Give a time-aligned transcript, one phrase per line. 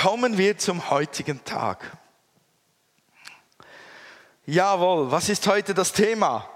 [0.00, 1.98] kommen wir zum heutigen Tag.
[4.46, 6.48] Jawohl, was ist heute das Thema?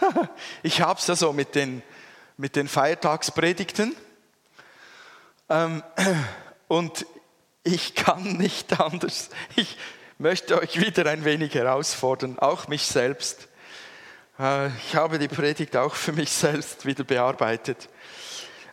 [0.62, 1.82] Ich habe es ja so mit den,
[2.38, 3.94] mit den Feiertagspredigten.
[5.50, 5.82] Ähm,
[6.68, 7.04] und
[7.62, 9.28] ich kann nicht anders.
[9.56, 9.76] Ich
[10.16, 13.48] möchte euch wieder ein wenig herausfordern, auch mich selbst.
[14.38, 17.90] Äh, ich habe die Predigt auch für mich selbst wieder bearbeitet.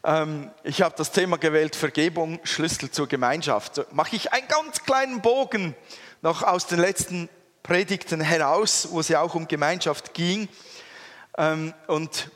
[0.07, 3.91] Ähm, ich habe das Thema gewählt, Vergebung, Schlüssel zur Gemeinschaft.
[3.91, 5.75] Mache ich einen ganz kleinen Bogen
[6.21, 7.27] noch aus den letzten
[7.61, 10.47] Predigten heraus, wo es ja auch um Gemeinschaft ging.
[11.37, 12.31] Ähm, und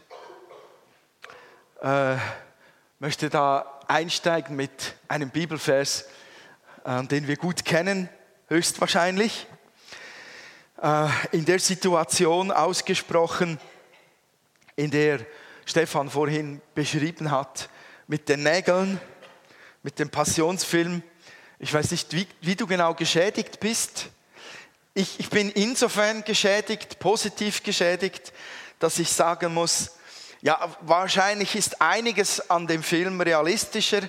[1.82, 2.18] äh,
[3.00, 6.08] möchte da einsteigen mit einem Bibelvers,
[6.84, 8.10] äh, den wir gut kennen,
[8.50, 9.48] höchstwahrscheinlich.
[10.82, 13.62] Äh, in der Situation ausgesprochen,
[14.76, 15.22] in der
[15.72, 17.70] Stefan vorhin beschrieben hat,
[18.08, 19.00] mit den Nägeln,
[19.84, 21.02] mit dem Passionsfilm.
[21.60, 24.10] Ich weiß nicht, wie, wie du genau geschädigt bist.
[24.94, 28.34] Ich, ich bin insofern geschädigt, positiv geschädigt,
[28.80, 29.92] dass ich sagen muss,
[30.42, 34.02] ja, wahrscheinlich ist einiges an dem Film realistischer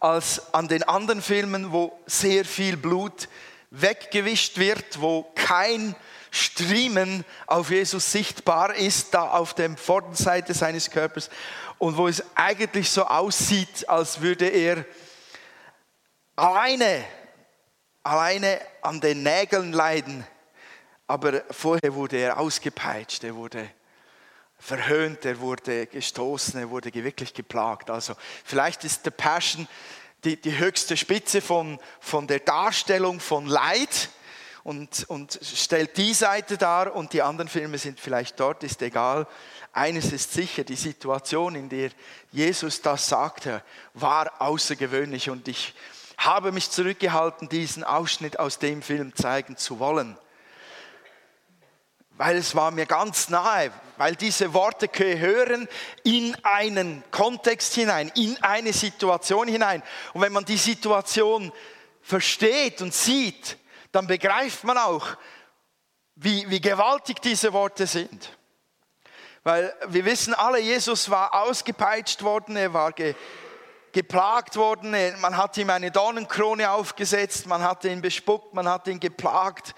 [0.00, 3.28] als an den anderen Filmen, wo sehr viel Blut
[3.70, 5.94] weggewischt wird, wo kein
[6.30, 11.30] Striemen auf Jesus sichtbar ist, da auf der Vorderseite seines Körpers
[11.78, 14.84] und wo es eigentlich so aussieht, als würde er
[16.34, 17.04] alleine,
[18.02, 20.26] alleine an den Nägeln leiden.
[21.06, 23.68] Aber vorher wurde er ausgepeitscht, er wurde
[24.58, 27.90] verhöhnt, er wurde gestoßen, er wurde wirklich geplagt.
[27.90, 29.68] Also vielleicht ist der Passion
[30.24, 34.08] die, die höchste Spitze von, von der Darstellung von Leid
[34.66, 39.28] und, und stellt die Seite dar und die anderen Filme sind vielleicht dort, ist egal.
[39.72, 41.90] Eines ist sicher, die Situation, in der
[42.32, 43.62] Jesus das sagte,
[43.94, 45.72] war außergewöhnlich und ich
[46.18, 50.18] habe mich zurückgehalten, diesen Ausschnitt aus dem Film zeigen zu wollen
[52.18, 55.68] weil es war mir ganz nahe, weil diese Worte gehören
[56.02, 59.82] in einen Kontext hinein, in eine Situation hinein.
[60.14, 61.52] Und wenn man die Situation
[62.00, 63.58] versteht und sieht,
[63.92, 65.16] dann begreift man auch,
[66.16, 68.36] wie, wie gewaltig diese Worte sind.
[69.44, 73.14] Weil wir wissen alle, Jesus war ausgepeitscht worden, er war ge,
[73.92, 78.98] geplagt worden, man hat ihm eine Dornenkrone aufgesetzt, man hat ihn bespuckt, man hat ihn
[78.98, 79.74] geplagt.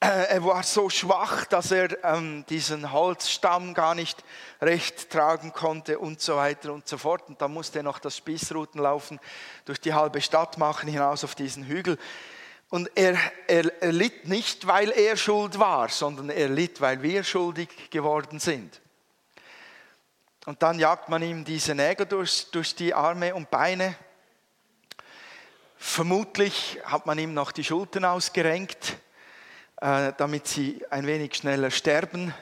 [0.00, 4.24] Äh, er war so schwach, dass er ähm, diesen Holzstamm gar nicht
[4.60, 7.28] recht tragen konnte und so weiter und so fort.
[7.28, 9.20] Und dann musste er noch das Spießruten laufen,
[9.66, 11.98] durch die halbe Stadt machen, hinaus auf diesen Hügel.
[12.74, 17.22] Und er, er, er litt nicht, weil er schuld war, sondern er litt, weil wir
[17.22, 18.80] schuldig geworden sind.
[20.44, 23.94] Und dann jagt man ihm diese Nägel durch, durch die Arme und Beine.
[25.76, 28.96] Vermutlich hat man ihm noch die Schultern ausgerenkt
[29.80, 32.34] äh, damit sie ein wenig schneller sterben.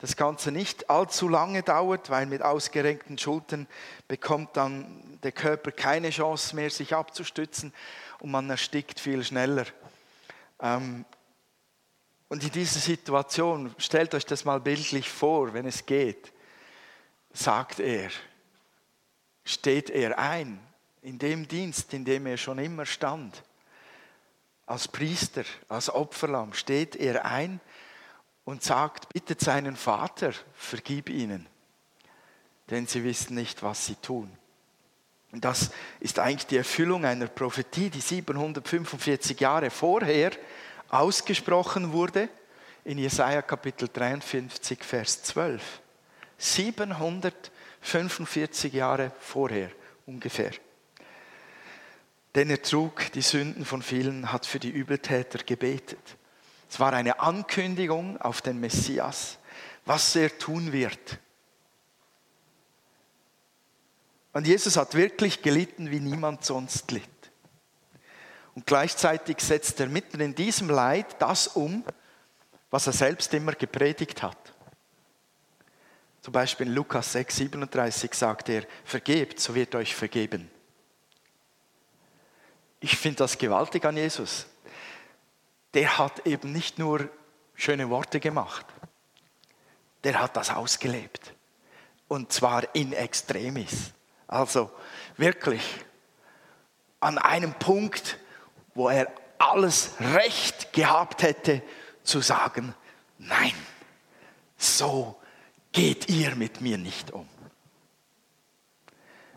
[0.00, 3.66] Das Ganze nicht allzu lange dauert, weil mit ausgerenkten Schultern
[4.06, 7.72] bekommt dann der Körper keine Chance mehr, sich abzustützen
[8.22, 9.66] und man erstickt viel schneller.
[10.60, 11.04] Ähm,
[12.28, 16.32] und in dieser Situation, stellt euch das mal bildlich vor, wenn es geht,
[17.32, 18.10] sagt er,
[19.44, 20.60] steht er ein
[21.02, 23.42] in dem Dienst, in dem er schon immer stand
[24.66, 27.60] als Priester, als Opferlamm steht er ein
[28.44, 31.48] und sagt, bittet seinen Vater, vergib ihnen,
[32.70, 34.30] denn sie wissen nicht, was sie tun.
[35.32, 35.70] Das
[36.00, 40.30] ist eigentlich die Erfüllung einer Prophetie, die 745 Jahre vorher
[40.88, 42.28] ausgesprochen wurde
[42.84, 45.80] in Jesaja Kapitel 53, Vers 12.
[46.36, 49.70] 745 Jahre vorher
[50.04, 50.50] ungefähr
[52.34, 56.16] denn er trug die Sünden von vielen, hat für die Übeltäter gebetet.
[56.70, 59.38] Es war eine Ankündigung auf den Messias,
[59.84, 61.18] was er tun wird.
[64.32, 67.02] Und Jesus hat wirklich gelitten, wie niemand sonst litt.
[68.54, 71.84] Und gleichzeitig setzt er mitten in diesem Leid das um,
[72.70, 74.52] was er selbst immer gepredigt hat.
[76.22, 80.50] Zum Beispiel in Lukas 6, 37 sagt er, vergebt, so wird euch vergeben.
[82.80, 84.46] Ich finde das gewaltig an Jesus.
[85.74, 87.08] Der hat eben nicht nur
[87.54, 88.66] schöne Worte gemacht,
[90.04, 91.34] der hat das ausgelebt.
[92.08, 93.92] Und zwar in extremis.
[94.32, 94.70] Also
[95.18, 95.62] wirklich
[97.00, 98.18] an einem Punkt,
[98.74, 101.62] wo er alles Recht gehabt hätte
[102.02, 102.74] zu sagen,
[103.18, 103.52] nein,
[104.56, 105.20] so
[105.72, 107.28] geht ihr mit mir nicht um.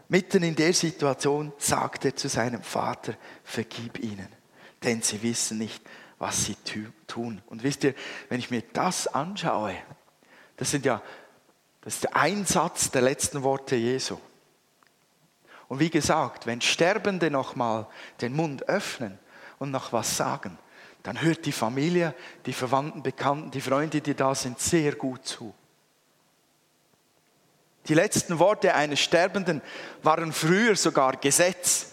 [0.08, 4.30] Mitten in der Situation sagt er zu seinem Vater, vergib ihnen,
[4.84, 5.84] denn sie wissen nicht,
[6.20, 6.56] was sie
[7.08, 7.42] tun.
[7.48, 7.96] Und wisst ihr,
[8.30, 9.76] wenn ich mir das anschaue,
[10.56, 11.02] das sind ja,
[11.82, 14.18] das ist der Einsatz der letzten Worte Jesu.
[15.68, 17.88] Und wie gesagt, wenn Sterbende nochmal
[18.22, 19.18] den Mund öffnen
[19.58, 20.58] und noch was sagen,
[21.04, 22.14] dann hört die Familie,
[22.46, 25.54] die Verwandten, Bekannten, die Freunde, die da sind, sehr gut zu.
[27.88, 29.62] Die letzten Worte eines Sterbenden
[30.02, 31.92] waren früher sogar Gesetz.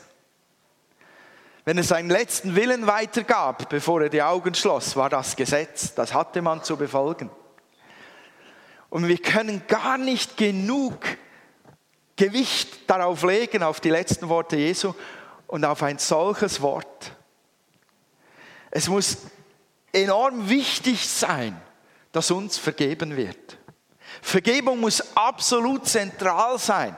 [1.65, 5.95] Wenn er seinen letzten Willen weitergab, bevor er die Augen schloss, war das Gesetz.
[5.95, 7.31] Das hatte man zu befolgen.
[8.89, 10.99] Und wir können gar nicht genug
[12.23, 14.95] Gewicht darauf legen, auf die letzten Worte Jesu
[15.49, 17.17] und auf ein solches Wort.
[18.71, 19.19] Es muss
[19.93, 21.61] enorm wichtig sein,
[22.13, 23.59] dass uns vergeben wird.
[24.21, 26.95] Vergebung muss absolut zentral sein.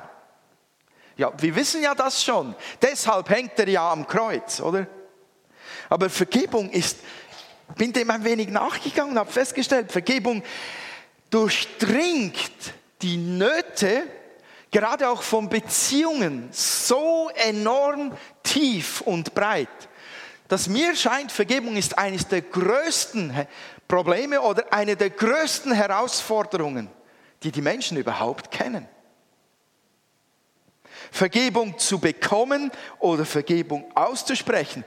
[1.17, 2.55] Ja, wir wissen ja das schon.
[2.83, 4.87] Deshalb hängt er ja am Kreuz, oder?
[5.89, 6.99] Aber Vergebung ist,
[7.77, 10.43] bin dem ein wenig nachgegangen und habe festgestellt, Vergebung
[11.31, 14.07] durchdringt die Nöte,
[14.75, 18.13] gerade auch von Beziehungen, so enorm
[18.43, 19.69] tief und breit,
[20.49, 23.47] dass mir scheint, Vergebung ist eines der größten
[23.89, 26.91] Probleme oder eine der größten Herausforderungen
[27.45, 28.89] die die Menschen überhaupt kennen.
[31.13, 34.85] Vergebung zu bekommen oder Vergebung auszusprechen,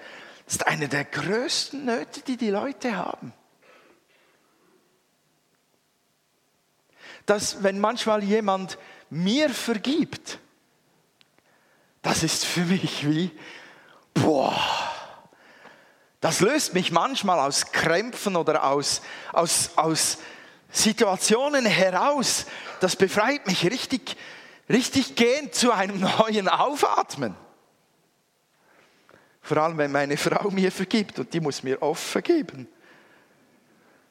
[0.48, 3.34] ist eine der größten Nöte, die die Leute haben.
[7.26, 8.78] Dass wenn manchmal jemand
[9.10, 10.40] mir vergibt,
[12.02, 13.32] das ist für mich wie,
[14.14, 14.58] boah,
[16.20, 19.02] das löst mich manchmal aus Krämpfen oder aus,
[19.34, 20.18] aus, aus
[20.70, 22.46] Situationen heraus.
[22.80, 24.18] Das befreit mich richtig,
[24.70, 27.36] richtig gehend zu einem neuen Aufatmen.
[29.42, 32.68] Vor allem, wenn meine Frau mir vergibt und die muss mir oft vergeben.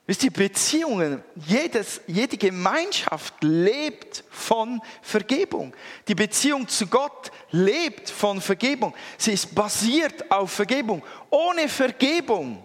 [0.06, 5.74] Wisst ihr, Beziehungen, jedes, jede Gemeinschaft lebt von Vergebung.
[6.06, 8.94] Die Beziehung zu Gott lebt von Vergebung.
[9.18, 11.02] Sie ist basiert auf Vergebung.
[11.28, 12.64] Ohne Vergebung,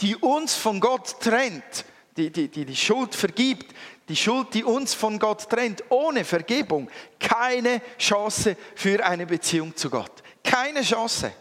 [0.00, 1.86] die uns von Gott trennt,
[2.18, 3.74] die, die, die die Schuld vergibt,
[4.10, 9.88] die Schuld, die uns von Gott trennt, ohne Vergebung, keine Chance für eine Beziehung zu
[9.88, 10.12] Gott.
[10.44, 11.32] Keine Chance.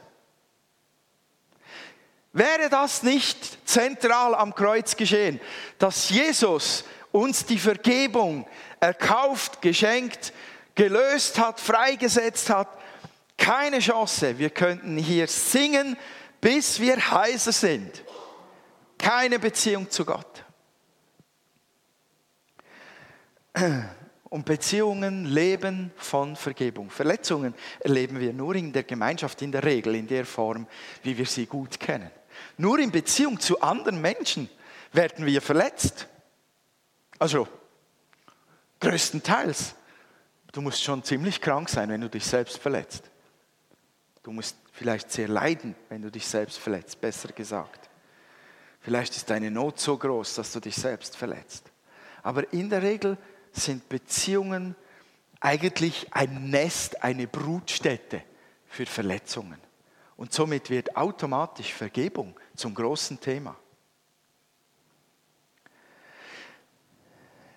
[2.33, 5.41] Wäre das nicht zentral am Kreuz geschehen,
[5.77, 8.47] dass Jesus uns die Vergebung
[8.79, 10.33] erkauft, geschenkt,
[10.75, 12.69] gelöst hat, freigesetzt hat,
[13.37, 14.37] keine Chance.
[14.37, 15.97] Wir könnten hier singen,
[16.39, 18.03] bis wir heiser sind.
[18.97, 20.45] Keine Beziehung zu Gott.
[24.29, 26.89] Und Beziehungen leben von Vergebung.
[26.89, 30.67] Verletzungen erleben wir nur in der Gemeinschaft, in der Regel, in der Form,
[31.03, 32.09] wie wir sie gut kennen.
[32.57, 34.49] Nur in Beziehung zu anderen Menschen
[34.91, 36.07] werden wir verletzt.
[37.19, 37.47] Also,
[38.79, 39.75] größtenteils.
[40.51, 43.09] Du musst schon ziemlich krank sein, wenn du dich selbst verletzt.
[44.23, 47.89] Du musst vielleicht sehr leiden, wenn du dich selbst verletzt, besser gesagt.
[48.81, 51.71] Vielleicht ist deine Not so groß, dass du dich selbst verletzt.
[52.23, 53.17] Aber in der Regel
[53.51, 54.75] sind Beziehungen
[55.39, 58.23] eigentlich ein Nest, eine Brutstätte
[58.67, 59.59] für Verletzungen.
[60.17, 63.57] Und somit wird automatisch Vergebung zum großen Thema.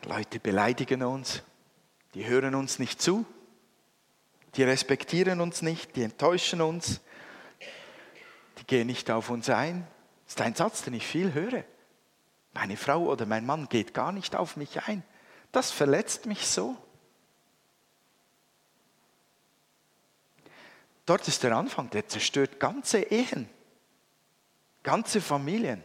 [0.07, 1.43] Leute beleidigen uns,
[2.14, 3.26] die hören uns nicht zu,
[4.55, 7.02] die respektieren uns nicht, die enttäuschen uns,
[8.59, 9.87] die gehen nicht auf uns ein.
[10.25, 11.64] Das ist ein Satz, den ich viel höre.
[12.55, 15.02] Meine Frau oder mein Mann geht gar nicht auf mich ein.
[15.52, 16.76] Das verletzt mich so.
[21.05, 23.50] Dort ist der Anfang, der zerstört ganze Ehen,
[24.85, 25.83] ganze Familien.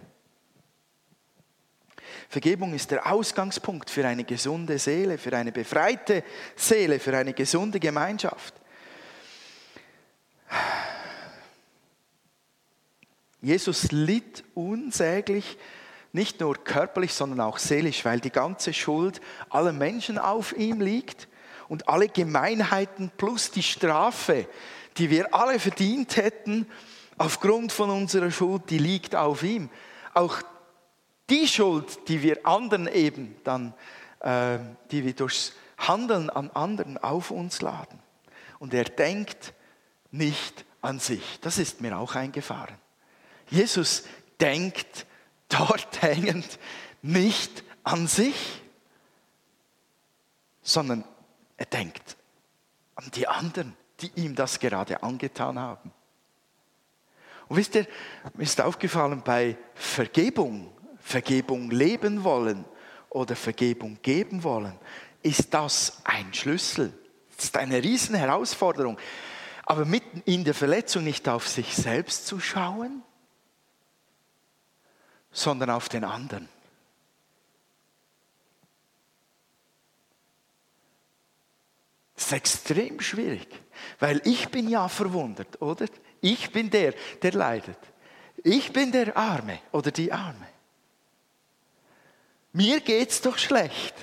[2.28, 6.24] Vergebung ist der Ausgangspunkt für eine gesunde Seele, für eine befreite
[6.56, 8.54] Seele, für eine gesunde Gemeinschaft.
[13.42, 15.58] Jesus litt unsäglich
[16.12, 21.28] nicht nur körperlich, sondern auch seelisch, weil die ganze Schuld aller Menschen auf ihm liegt
[21.68, 24.48] und alle Gemeinheiten plus die Strafe,
[24.98, 26.68] die wir alle verdient hätten,
[27.20, 29.70] aufgrund von unserer Schuld, die liegt auf ihm.
[30.14, 30.42] Auch
[31.30, 33.74] die Schuld, die wir anderen eben dann,
[34.22, 34.58] äh,
[34.90, 38.00] die wir durchs Handeln an anderen auf uns laden.
[38.58, 39.54] Und er denkt
[40.12, 41.40] nicht an sich.
[41.42, 42.76] Das ist mir auch eingefahren.
[43.50, 44.04] Jesus
[44.40, 45.06] denkt
[45.50, 46.58] dort hängend
[47.02, 48.62] nicht an sich,
[50.62, 51.04] sondern
[51.58, 52.18] er denkt
[52.96, 55.92] an die anderen, die ihm das gerade angetan haben.
[57.50, 57.88] Und wisst ihr,
[58.36, 62.64] mir ist aufgefallen, bei Vergebung, Vergebung leben wollen
[63.10, 64.78] oder Vergebung geben wollen,
[65.24, 66.94] ist das ein Schlüssel.
[67.36, 68.98] Das ist eine riesen Herausforderung.
[69.64, 73.04] Aber mitten in der Verletzung nicht auf sich selbst zu schauen,
[75.32, 76.48] sondern auf den anderen.
[82.16, 83.48] Das ist extrem schwierig,
[84.00, 85.86] weil ich bin ja verwundert, oder?
[86.22, 87.78] Ich bin der, der leidet.
[88.44, 90.48] Ich bin der Arme oder die Arme.
[92.54, 93.96] Mir geht's doch schlecht.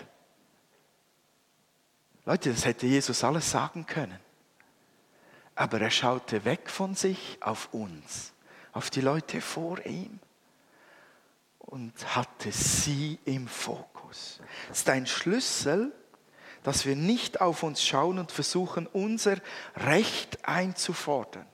[2.25, 4.19] Leute, das hätte Jesus alles sagen können.
[5.55, 8.33] Aber er schaute weg von sich auf uns,
[8.73, 10.19] auf die Leute vor ihm
[11.59, 14.41] und hatte sie im Fokus.
[14.69, 15.93] Das ist ein Schlüssel,
[16.63, 19.37] dass wir nicht auf uns schauen und versuchen, unser
[19.77, 21.47] Recht einzufordern,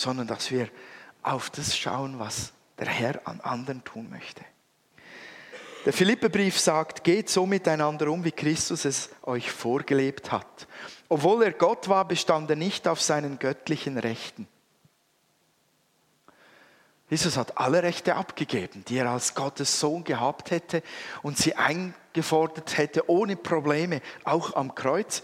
[0.00, 0.68] sondern dass wir
[1.22, 4.42] auf das schauen, was der Herr an anderen tun möchte.
[5.84, 10.66] Der Philippebrief sagt, geht so miteinander um, wie Christus es euch vorgelebt hat.
[11.08, 14.46] Obwohl er Gott war, bestand er nicht auf seinen göttlichen Rechten.
[17.08, 20.82] Jesus hat alle Rechte abgegeben, die er als Gottes Sohn gehabt hätte
[21.22, 25.22] und sie eingefordert hätte ohne Probleme, auch am Kreuz.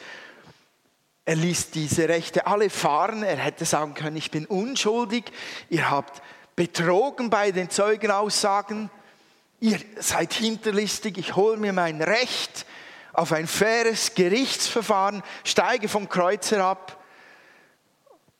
[1.26, 3.22] Er ließ diese Rechte alle fahren.
[3.22, 5.24] Er hätte sagen können, ich bin unschuldig.
[5.68, 6.22] Ihr habt
[6.54, 8.88] betrogen bei den Zeugenaussagen.
[9.60, 11.18] Ihr seid hinterlistig.
[11.18, 12.64] Ich hole mir mein Recht
[13.12, 17.02] auf ein faires Gerichtsverfahren, steige vom Kreuz herab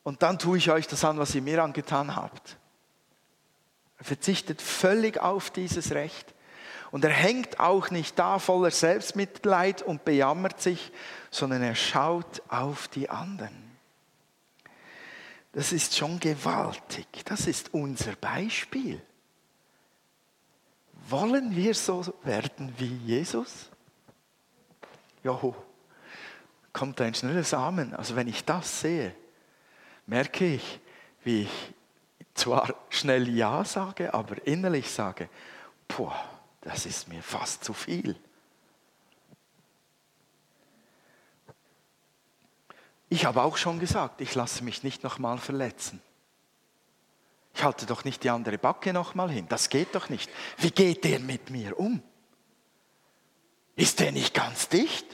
[0.06, 2.58] und dann tue ich euch das an, was ihr mir angetan habt.
[3.98, 6.32] Er verzichtet völlig auf dieses Recht.
[6.92, 10.92] Und er hängt auch nicht da voller Selbstmitleid und bejammert sich,
[11.36, 13.54] sondern er schaut auf die anderen.
[15.52, 17.06] Das ist schon gewaltig.
[17.24, 19.00] Das ist unser Beispiel.
[21.08, 23.70] Wollen wir so werden wie Jesus?
[25.22, 25.54] Joho,
[26.72, 27.94] kommt ein schnelles Amen.
[27.94, 29.14] Also wenn ich das sehe,
[30.06, 30.80] merke ich,
[31.22, 31.74] wie ich
[32.34, 35.28] zwar schnell Ja sage, aber innerlich sage,
[35.88, 36.16] boah,
[36.60, 38.16] das ist mir fast zu viel.
[43.08, 46.02] Ich habe auch schon gesagt, ich lasse mich nicht nochmal verletzen.
[47.54, 49.46] Ich halte doch nicht die andere Backe nochmal hin.
[49.48, 50.30] Das geht doch nicht.
[50.58, 52.02] Wie geht der mit mir um?
[53.76, 55.06] Ist der nicht ganz dicht?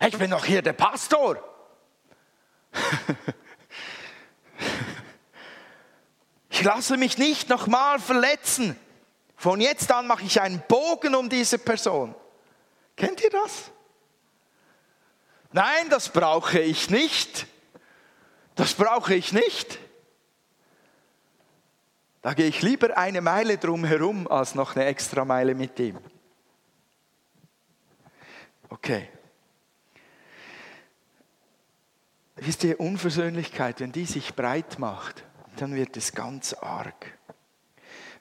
[0.00, 1.42] Ich bin doch hier der Pastor.
[6.58, 8.76] Ich lasse mich nicht nochmal verletzen.
[9.36, 12.16] Von jetzt an mache ich einen Bogen um diese Person.
[12.96, 13.70] Kennt ihr das?
[15.52, 17.46] Nein, das brauche ich nicht.
[18.54, 19.78] Das brauche ich nicht.
[22.22, 25.98] Da gehe ich lieber eine Meile drum herum als noch eine extra Meile mit ihm.
[28.68, 29.08] Okay.
[32.36, 35.24] Wisst ihr, Unversöhnlichkeit, wenn die sich breit macht,
[35.56, 37.18] dann wird es ganz arg.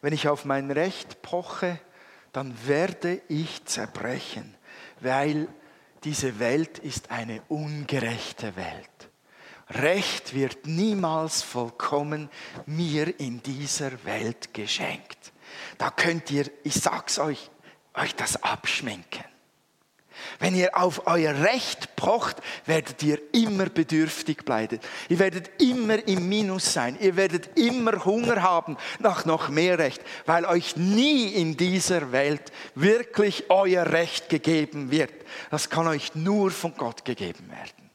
[0.01, 1.79] Wenn ich auf mein Recht poche,
[2.31, 4.55] dann werde ich zerbrechen,
[5.01, 5.47] weil
[6.03, 9.09] diese Welt ist eine ungerechte Welt.
[9.69, 12.29] Recht wird niemals vollkommen
[12.65, 15.33] mir in dieser Welt geschenkt.
[15.77, 17.49] Da könnt ihr, ich sag's euch,
[17.93, 19.25] euch das abschminken.
[20.39, 24.79] Wenn ihr auf euer Recht pocht, werdet ihr immer bedürftig bleiben.
[25.09, 26.97] Ihr werdet immer im Minus sein.
[26.99, 32.51] Ihr werdet immer Hunger haben nach noch mehr Recht, weil euch nie in dieser Welt
[32.75, 35.13] wirklich euer Recht gegeben wird.
[35.49, 37.87] Das kann euch nur von Gott gegeben werden.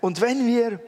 [0.00, 0.80] Und wenn wir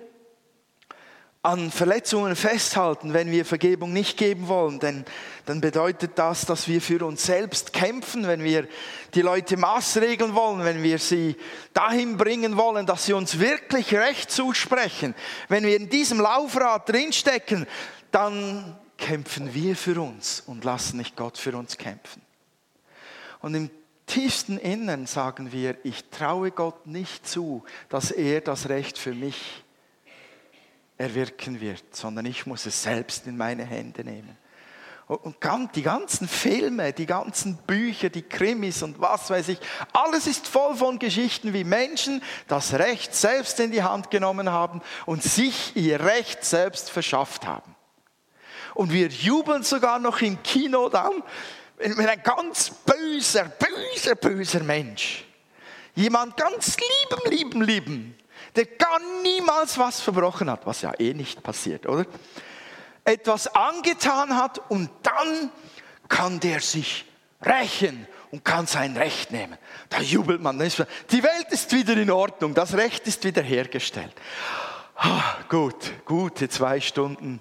[1.47, 5.05] an Verletzungen festhalten, wenn wir Vergebung nicht geben wollen, denn
[5.45, 8.67] dann bedeutet das, dass wir für uns selbst kämpfen, wenn wir
[9.15, 11.37] die Leute maßregeln wollen, wenn wir sie
[11.73, 15.15] dahin bringen wollen, dass sie uns wirklich Recht zusprechen.
[15.49, 17.69] Wenn wir in diesem Laufrad drinstecken,
[18.11, 22.23] dann kämpfen wir für uns und lassen nicht Gott für uns kämpfen.
[23.41, 23.71] Und im
[24.07, 29.63] tiefsten Innern sagen wir, ich traue Gott nicht zu, dass er das Recht für mich
[30.99, 34.37] erwirken wird, sondern ich muss es selbst in meine Hände nehmen.
[35.09, 35.37] Und
[35.77, 39.59] die ganzen Filme, die ganzen Bücher, die Krimis und was weiß ich,
[39.93, 44.83] alles ist voll von Geschichten, wie Menschen das Recht selbst in die Hand genommen haben
[45.05, 47.77] und sich ihr Recht selbst verschafft haben.
[48.75, 51.23] Und wir jubeln sogar noch im Kino dann,
[51.77, 55.25] wenn, ein ganz böser, böser, böser Mensch,
[55.95, 58.19] jemand ganz lieben, lieben, lieben,
[58.57, 62.07] der gar niemals was verbrochen hat, was ja eh nicht passiert, oder?
[63.05, 65.51] Etwas angetan hat und dann
[66.09, 67.05] kann der sich
[67.43, 69.57] rächen und kann sein Recht nehmen.
[69.89, 70.59] Da jubelt man.
[70.59, 74.15] Die Welt ist wieder in Ordnung, das Recht ist wieder hergestellt.
[75.49, 77.41] Gut, gute zwei Stunden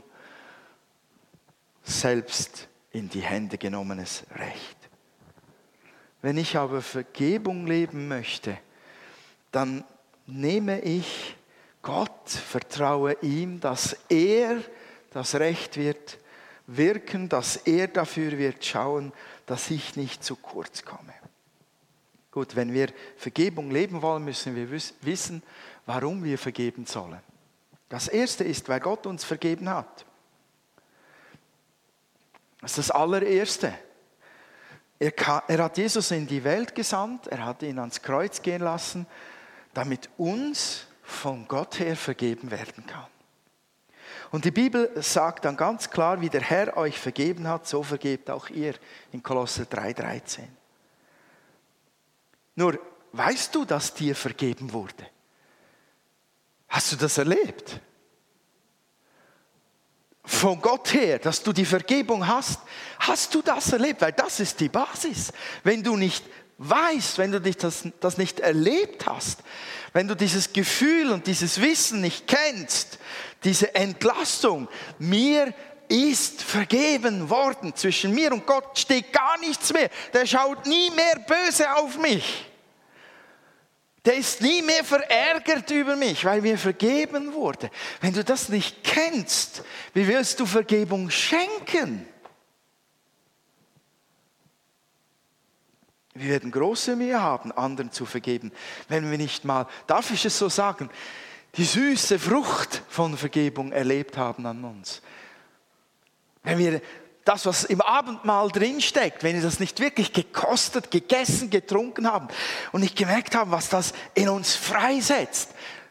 [1.83, 4.77] selbst in die Hände genommenes Recht.
[6.21, 8.57] Wenn ich aber Vergebung leben möchte,
[9.51, 9.85] dann
[10.25, 11.35] nehme ich
[11.81, 14.61] Gott, vertraue ihm, dass er
[15.11, 16.17] das Recht wird
[16.67, 19.13] wirken, dass er dafür wird schauen,
[19.45, 21.13] dass ich nicht zu kurz komme.
[22.31, 25.43] Gut, wenn wir Vergebung leben wollen, müssen wir wissen,
[25.85, 27.21] warum wir vergeben sollen.
[27.87, 30.05] Das erste ist, weil Gott uns vergeben hat.
[32.61, 33.73] Das ist das allererste.
[34.97, 35.13] Er,
[35.59, 39.05] hat Jesus in die Welt gesandt, er hat ihn ans Kreuz gehen lassen,
[39.75, 43.05] damit uns von Gott her vergeben werden kann.
[44.31, 48.29] Und die Bibel sagt dann ganz klar, wie der Herr euch vergeben hat, so vergebt
[48.29, 48.73] auch ihr
[49.11, 50.39] in Kolosser 3,13.
[52.55, 52.79] Nur,
[53.11, 55.05] weißt du, dass dir vergeben wurde?
[56.69, 57.79] Hast du das erlebt?
[60.23, 62.59] Von Gott her, dass du die Vergebung hast,
[62.99, 64.01] hast du das erlebt?
[64.01, 65.31] Weil das ist die Basis.
[65.63, 66.25] Wenn du nicht
[66.57, 69.39] weißt, wenn du dich das, das nicht erlebt hast,
[69.93, 72.99] wenn du dieses Gefühl und dieses Wissen nicht kennst,
[73.43, 74.67] diese Entlastung,
[74.99, 75.53] mir
[75.87, 77.75] ist vergeben worden.
[77.75, 79.89] Zwischen mir und Gott steht gar nichts mehr.
[80.13, 82.45] Der schaut nie mehr böse auf mich.
[84.03, 87.71] Der ist nie mehr verärgert über mich, weil mir vergeben wurde.
[88.01, 92.07] Wenn du das nicht kennst, wie willst du Vergebung schenken?
[96.17, 98.53] Wir werden große Mühe haben, anderen zu vergeben,
[98.87, 100.89] wenn wir nicht mal, darf ich es so sagen,
[101.57, 105.01] die süße Frucht von Vergebung erlebt haben an uns.
[106.43, 106.81] Wenn wir
[107.25, 112.29] das, was im Abendmahl drinsteckt, wenn wir das nicht wirklich gekostet, gegessen, getrunken haben
[112.71, 115.49] und nicht gemerkt haben, was das in uns freisetzt,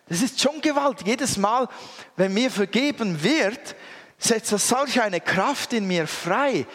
[0.08, 1.06] das ist schon gewaltig.
[1.06, 1.68] Jedes Mal,
[2.16, 3.76] wenn mir vergeben wird,
[4.18, 6.66] setzt das solch eine Kraft in mir frei,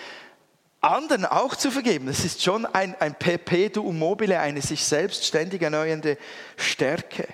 [0.81, 2.07] anderen auch zu vergeben.
[2.07, 6.17] Das ist schon ein, ein Perpetuum mobile, eine sich selbst ständig erneuernde
[6.57, 7.27] Stärke.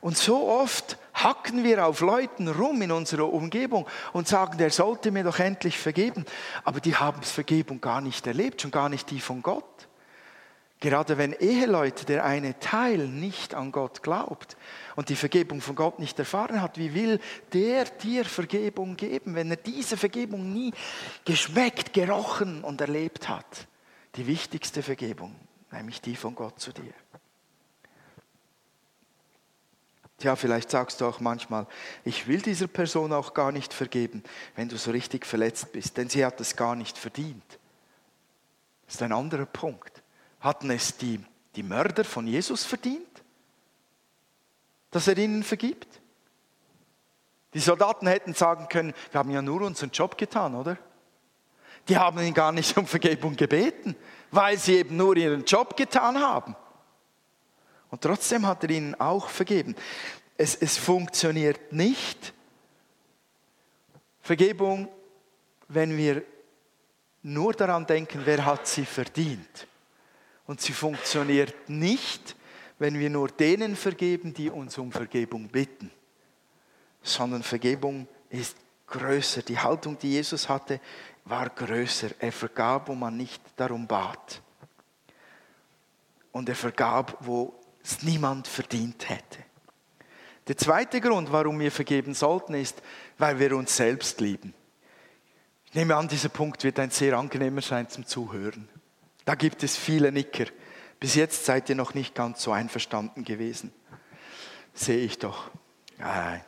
[0.00, 5.10] Und so oft hacken wir auf Leuten rum in unserer Umgebung und sagen, der sollte
[5.10, 6.24] mir doch endlich vergeben.
[6.64, 9.88] Aber die haben Vergebung gar nicht erlebt, schon gar nicht die von Gott.
[10.80, 14.58] Gerade wenn Eheleute, der eine Teil nicht an Gott glaubt
[14.94, 17.18] und die Vergebung von Gott nicht erfahren hat, wie will
[17.54, 20.72] der dir Vergebung geben, wenn er diese Vergebung nie
[21.24, 23.66] geschmeckt, gerochen und erlebt hat?
[24.16, 25.34] Die wichtigste Vergebung,
[25.70, 26.92] nämlich die von Gott zu dir.
[30.18, 31.66] Tja, vielleicht sagst du auch manchmal,
[32.04, 34.22] ich will dieser Person auch gar nicht vergeben,
[34.54, 37.58] wenn du so richtig verletzt bist, denn sie hat es gar nicht verdient.
[38.86, 39.95] Das ist ein anderer Punkt.
[40.46, 41.18] Hatten es die,
[41.56, 43.24] die Mörder von Jesus verdient,
[44.92, 45.88] dass er ihnen vergibt?
[47.52, 50.78] Die Soldaten hätten sagen können, wir haben ja nur unseren Job getan, oder?
[51.88, 53.96] Die haben ihn gar nicht um Vergebung gebeten,
[54.30, 56.54] weil sie eben nur ihren Job getan haben.
[57.90, 59.74] Und trotzdem hat er ihnen auch vergeben.
[60.36, 62.32] Es, es funktioniert nicht.
[64.20, 64.88] Vergebung,
[65.66, 66.22] wenn wir
[67.24, 69.66] nur daran denken, wer hat sie verdient.
[70.46, 72.36] Und sie funktioniert nicht,
[72.78, 75.90] wenn wir nur denen vergeben, die uns um Vergebung bitten.
[77.02, 78.56] Sondern Vergebung ist
[78.86, 79.42] größer.
[79.42, 80.80] Die Haltung, die Jesus hatte,
[81.24, 82.10] war größer.
[82.18, 84.40] Er vergab, wo man nicht darum bat.
[86.32, 89.38] Und er vergab, wo es niemand verdient hätte.
[90.48, 92.80] Der zweite Grund, warum wir vergeben sollten, ist,
[93.18, 94.54] weil wir uns selbst lieben.
[95.64, 98.68] Ich nehme an, dieser Punkt wird ein sehr angenehmer sein zum Zuhören.
[99.26, 100.46] Da gibt es viele Nicker.
[101.00, 103.72] Bis jetzt seid ihr noch nicht ganz so einverstanden gewesen.
[104.72, 105.50] Sehe ich doch.
[105.98, 106.42] Nein.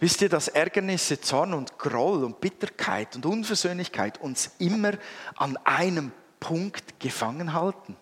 [0.00, 4.92] Wisst ihr, dass Ärgernisse, Zorn und Groll und Bitterkeit und Unversöhnlichkeit uns immer
[5.36, 7.96] an einem Punkt gefangen halten?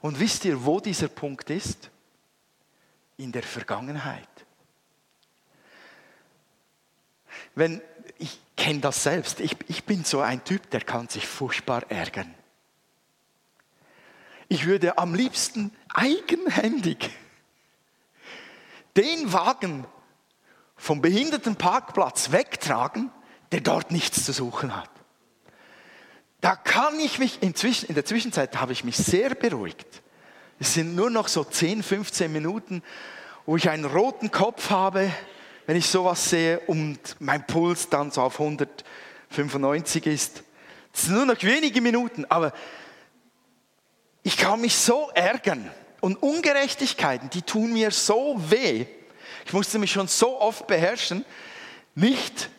[0.00, 1.90] Und wisst ihr, wo dieser Punkt ist?
[3.16, 4.28] In der Vergangenheit.
[7.54, 7.80] Wenn,
[8.18, 12.34] ich kenne das selbst, ich, ich bin so ein Typ, der kann sich furchtbar ärgern.
[14.48, 17.10] Ich würde am liebsten eigenhändig
[18.96, 19.84] den Wagen
[20.76, 23.10] vom Behindertenparkplatz wegtragen,
[23.52, 24.90] der dort nichts zu suchen hat.
[26.40, 30.02] Da kann ich mich, inzwischen, in der Zwischenzeit habe ich mich sehr beruhigt.
[30.58, 32.82] Es sind nur noch so 10, 15 Minuten,
[33.46, 35.10] wo ich einen roten Kopf habe,
[35.66, 40.42] wenn ich sowas sehe und mein Puls dann so auf 195 ist.
[40.94, 42.52] Es sind nur noch wenige Minuten, aber
[44.22, 45.70] ich kann mich so ärgern.
[46.00, 48.86] Und Ungerechtigkeiten, die tun mir so weh.
[49.44, 51.24] Ich musste mich schon so oft beherrschen,
[51.94, 52.50] nicht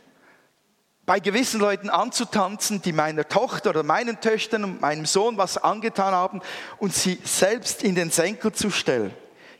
[1.05, 6.13] bei gewissen Leuten anzutanzen, die meiner Tochter oder meinen Töchtern und meinem Sohn was angetan
[6.13, 6.41] haben
[6.79, 9.13] und sie selbst in den Senkel zu stellen,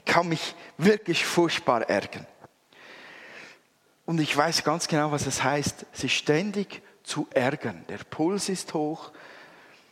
[0.06, 2.28] kann mich wirklich furchtbar ärgern.
[4.08, 7.84] Und ich weiß ganz genau, was es heißt, sich ständig zu ärgern.
[7.90, 9.12] Der Puls ist hoch,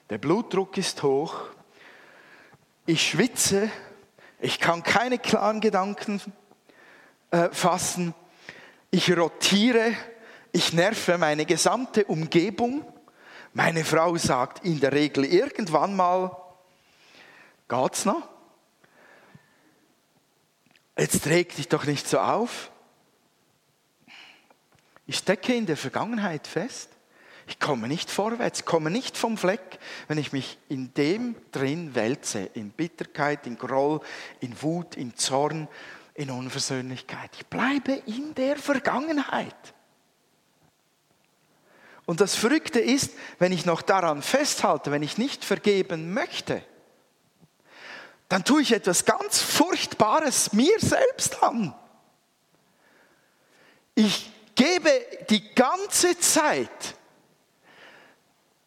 [0.10, 1.36] der Blutdruck ist hoch,
[2.86, 3.69] ich schwitze,
[4.39, 6.21] ich kann keine klaren Gedanken
[7.32, 8.15] äh, fassen,
[8.89, 9.91] ich rotiere,
[10.54, 12.86] ich nerve meine gesamte Umgebung.
[13.51, 16.32] Meine Frau sagt in der Regel irgendwann mal,
[17.67, 18.30] geht's noch?
[20.97, 22.71] Jetzt reg dich doch nicht so auf.
[25.07, 26.89] Ich stecke in der Vergangenheit fest.
[27.47, 32.39] Ich komme nicht vorwärts, komme nicht vom Fleck, wenn ich mich in dem drin wälze,
[32.53, 34.01] in Bitterkeit, in Groll,
[34.39, 35.67] in Wut, in Zorn,
[36.15, 37.29] in Unversöhnlichkeit.
[37.37, 39.75] Ich bleibe in der Vergangenheit.
[42.05, 46.63] Und das Verrückte ist, wenn ich noch daran festhalte, wenn ich nicht vergeben möchte,
[48.29, 51.75] dann tue ich etwas ganz Furchtbares mir selbst an.
[53.93, 54.89] Ich gebe
[55.29, 56.95] die ganze Zeit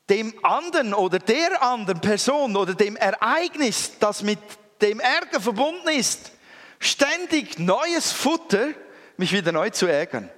[0.09, 4.39] dem anderen oder der anderen Person oder dem Ereignis, das mit
[4.81, 6.33] dem Ärger verbunden ist,
[6.79, 8.69] ständig neues Futter,
[9.17, 10.31] mich wieder neu zu ärgern.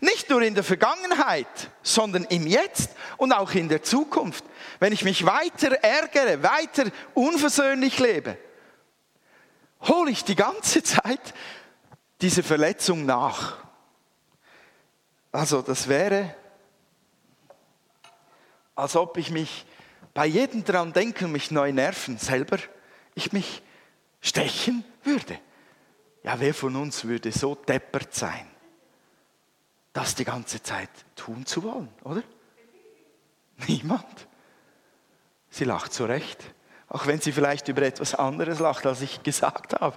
[0.00, 4.44] Nicht nur in der Vergangenheit, sondern im Jetzt und auch in der Zukunft.
[4.80, 8.38] Wenn ich mich weiter ärgere, weiter unversöhnlich lebe,
[9.82, 11.20] hole ich die ganze Zeit
[12.20, 13.67] diese Verletzung nach.
[15.32, 16.34] Also das wäre,
[18.74, 19.66] als ob ich mich
[20.14, 22.58] bei jedem dran denken, mich neu nerven, selber,
[23.14, 23.62] ich mich
[24.20, 25.38] stechen würde.
[26.22, 28.48] Ja, wer von uns würde so deppert sein?
[29.98, 32.22] das die ganze Zeit tun zu wollen, oder?
[33.66, 34.28] Niemand.
[35.50, 36.44] Sie lacht zurecht,
[36.88, 39.96] auch wenn sie vielleicht über etwas anderes lacht, als ich gesagt habe.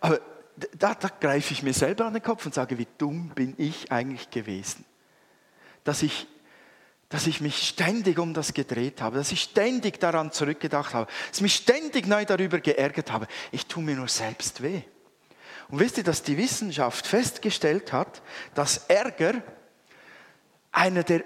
[0.00, 0.20] Aber
[0.56, 3.90] da, da greife ich mir selber an den Kopf und sage, wie dumm bin ich
[3.90, 4.84] eigentlich gewesen,
[5.84, 6.26] dass ich,
[7.08, 11.38] dass ich mich ständig um das gedreht habe, dass ich ständig daran zurückgedacht habe, dass
[11.38, 13.26] ich mich ständig neu darüber geärgert habe.
[13.50, 14.82] Ich tue mir nur selbst weh.
[15.68, 18.20] Und wisst ihr, dass die Wissenschaft festgestellt hat,
[18.54, 19.42] dass Ärger
[20.70, 21.22] eine der,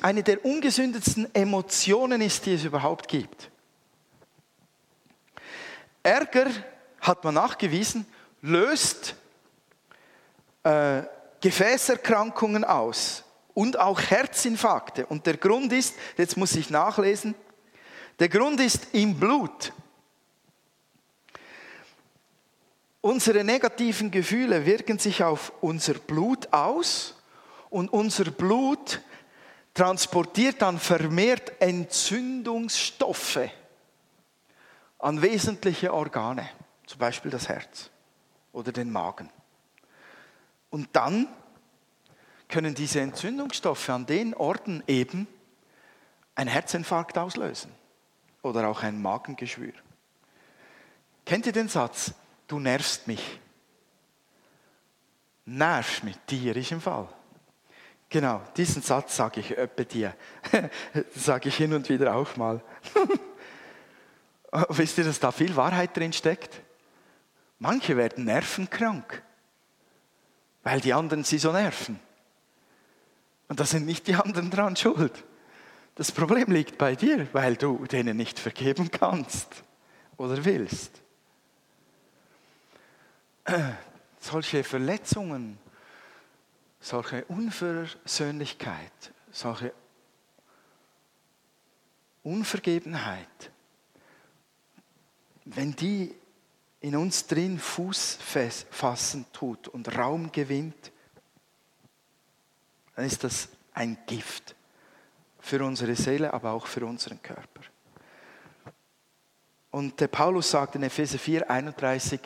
[0.00, 3.50] eine der ungesündesten Emotionen ist, die es überhaupt gibt.
[6.02, 6.46] Ärger,
[7.00, 8.06] hat man nachgewiesen,
[8.42, 9.14] löst
[10.62, 11.02] äh,
[11.40, 13.24] Gefäßerkrankungen aus
[13.54, 15.06] und auch Herzinfarkte.
[15.06, 17.34] Und der Grund ist, jetzt muss ich nachlesen,
[18.18, 19.72] der Grund ist im Blut.
[23.00, 27.16] Unsere negativen Gefühle wirken sich auf unser Blut aus
[27.70, 29.00] und unser Blut
[29.72, 33.48] transportiert dann vermehrt Entzündungsstoffe
[34.98, 36.46] an wesentliche Organe,
[36.84, 37.90] zum Beispiel das Herz
[38.52, 39.30] oder den Magen.
[40.70, 41.28] Und dann
[42.48, 45.26] können diese Entzündungsstoffe an den Orten eben
[46.34, 47.72] ein Herzinfarkt auslösen
[48.42, 49.72] oder auch ein Magengeschwür.
[51.24, 52.14] Kennt ihr den Satz?
[52.50, 53.40] du nervst mich.
[55.44, 57.08] Nervst mit dir ist im Fall.
[58.08, 60.14] Genau, diesen Satz sage ich öppe dir.
[61.14, 62.60] sage ich hin und wieder auch mal.
[64.70, 66.60] Wisst ihr, dass da viel Wahrheit drin steckt?
[67.60, 69.22] Manche werden nervenkrank,
[70.64, 72.00] weil die anderen sie so nerven.
[73.48, 75.24] Und da sind nicht die anderen dran schuld.
[75.94, 79.62] Das Problem liegt bei dir, weil du denen nicht vergeben kannst
[80.16, 81.00] oder willst
[84.20, 85.58] solche Verletzungen,
[86.80, 89.72] solche Unversöhnlichkeit, solche
[92.22, 93.50] Unvergebenheit,
[95.46, 96.14] wenn die
[96.80, 98.18] in uns drin Fuß
[98.70, 100.92] fassen tut und Raum gewinnt,
[102.96, 104.54] dann ist das ein Gift
[105.38, 107.62] für unsere Seele, aber auch für unseren Körper.
[109.70, 112.20] Und der Paulus sagt in Epheser 4, 31,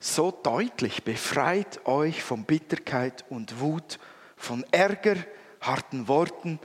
[0.00, 3.98] so deutlich, befreit euch von Bitterkeit und Wut,
[4.36, 5.16] von Ärger,
[5.60, 6.58] harten Worten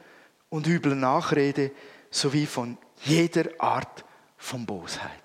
[0.49, 1.71] und übler Nachrede,
[2.09, 4.05] sowie von jeder Art
[4.37, 5.22] von Bosheit.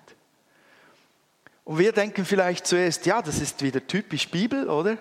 [1.63, 4.97] Und wir denken vielleicht zuerst, ja, das ist wieder typisch Bibel, oder?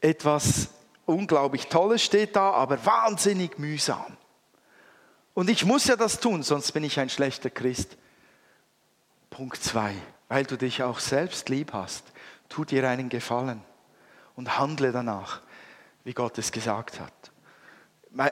[0.00, 0.68] Etwas
[1.06, 4.16] unglaublich Tolles steht da, aber wahnsinnig mühsam.
[5.34, 7.96] Und ich muss ja das tun, sonst bin ich ein schlechter Christ.
[9.30, 9.94] Punkt zwei,
[10.28, 12.04] weil du dich auch selbst lieb hast,
[12.48, 13.62] tu dir einen Gefallen
[14.36, 15.40] und handle danach,
[16.04, 17.12] wie Gott es gesagt hat.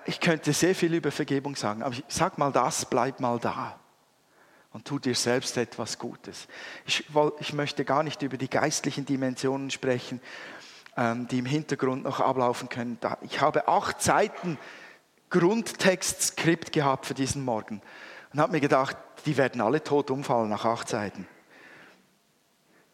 [0.04, 3.79] Ich könnte sehr viel über Vergebung sagen, aber ich sag mal das, bleib mal da
[4.72, 6.46] und tu dir selbst etwas Gutes.
[6.86, 7.04] Ich,
[7.40, 10.20] ich möchte gar nicht über die geistlichen Dimensionen sprechen,
[10.96, 12.98] ähm, die im Hintergrund noch ablaufen können.
[13.22, 14.58] Ich habe acht Seiten
[15.30, 17.80] Grundtextskript gehabt für diesen Morgen
[18.32, 21.26] und habe mir gedacht, die werden alle tot umfallen nach acht Seiten.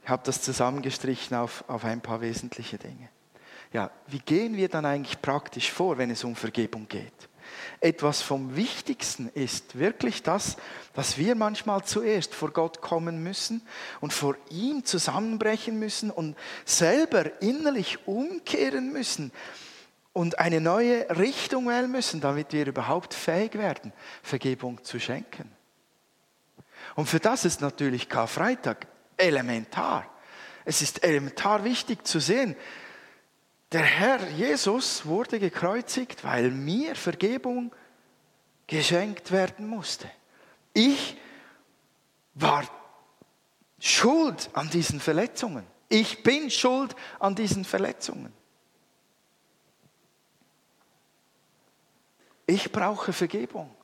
[0.03, 3.09] Ich habe das zusammengestrichen auf, auf ein paar wesentliche Dinge.
[3.73, 7.26] Ja, wie gehen wir dann eigentlich praktisch vor, wenn es um Vergebung geht?
[7.81, 10.57] Etwas vom Wichtigsten ist wirklich das,
[10.95, 13.63] dass wir manchmal zuerst vor Gott kommen müssen
[14.01, 19.31] und vor ihm zusammenbrechen müssen und selber innerlich umkehren müssen
[20.15, 25.53] und eine neue Richtung wählen müssen, damit wir überhaupt fähig werden, Vergebung zu schenken.
[26.95, 28.87] Und für das ist natürlich Karfreitag
[29.19, 30.11] elementar.
[30.65, 32.57] Es ist elementar wichtig zu sehen,
[33.73, 37.75] der Herr Jesus wurde gekreuzigt, weil mir Vergebung
[38.67, 40.11] geschenkt werden musste.
[40.73, 41.17] Ich
[42.35, 42.65] war
[43.79, 45.67] schuld an diesen Verletzungen.
[45.89, 48.33] Ich bin schuld an diesen Verletzungen.
[52.47, 53.75] Ich brauche Vergebung.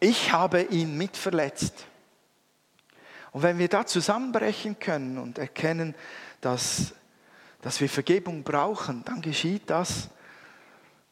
[0.00, 1.86] Ich habe ihn mitverletzt.
[3.30, 5.94] Und wenn wir da zusammenbrechen können und erkennen,
[6.40, 6.94] dass
[7.62, 10.10] dass wir Vergebung brauchen, dann geschieht das,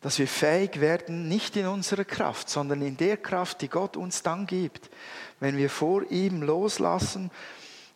[0.00, 4.22] dass wir fähig werden, nicht in unserer Kraft, sondern in der Kraft, die Gott uns
[4.22, 4.90] dann gibt,
[5.38, 7.30] wenn wir vor ihm loslassen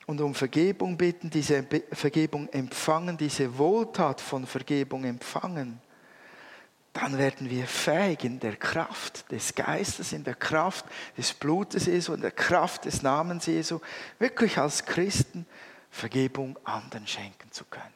[0.07, 5.81] und um Vergebung bitten, diese Vergebung empfangen, diese Wohltat von Vergebung empfangen,
[6.93, 10.85] dann werden wir fähig in der Kraft des Geistes, in der Kraft
[11.19, 13.81] des Blutes Jesu, in der Kraft des Namens Jesu,
[14.21, 15.45] wirklich als Christen
[15.91, 17.95] Vergebung anderen schenken zu können.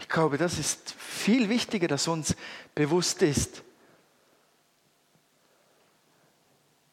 [0.11, 2.35] glaube, das ist viel wichtiger, dass uns
[2.75, 3.63] bewusst ist,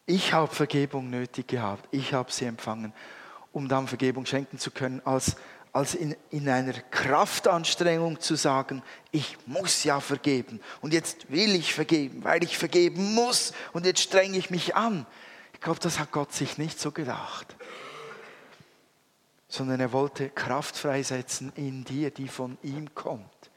[0.05, 2.93] ich habe Vergebung nötig gehabt, ich habe sie empfangen,
[3.51, 5.35] um dann Vergebung schenken zu können, als,
[5.71, 11.75] als in, in einer Kraftanstrengung zu sagen, ich muss ja vergeben und jetzt will ich
[11.75, 15.05] vergeben, weil ich vergeben muss und jetzt strenge ich mich an.
[15.53, 17.55] Ich glaube, das hat Gott sich nicht so gedacht
[19.49, 23.49] sondern er wollte Kraft freisetzen in dir, die von ihm kommt.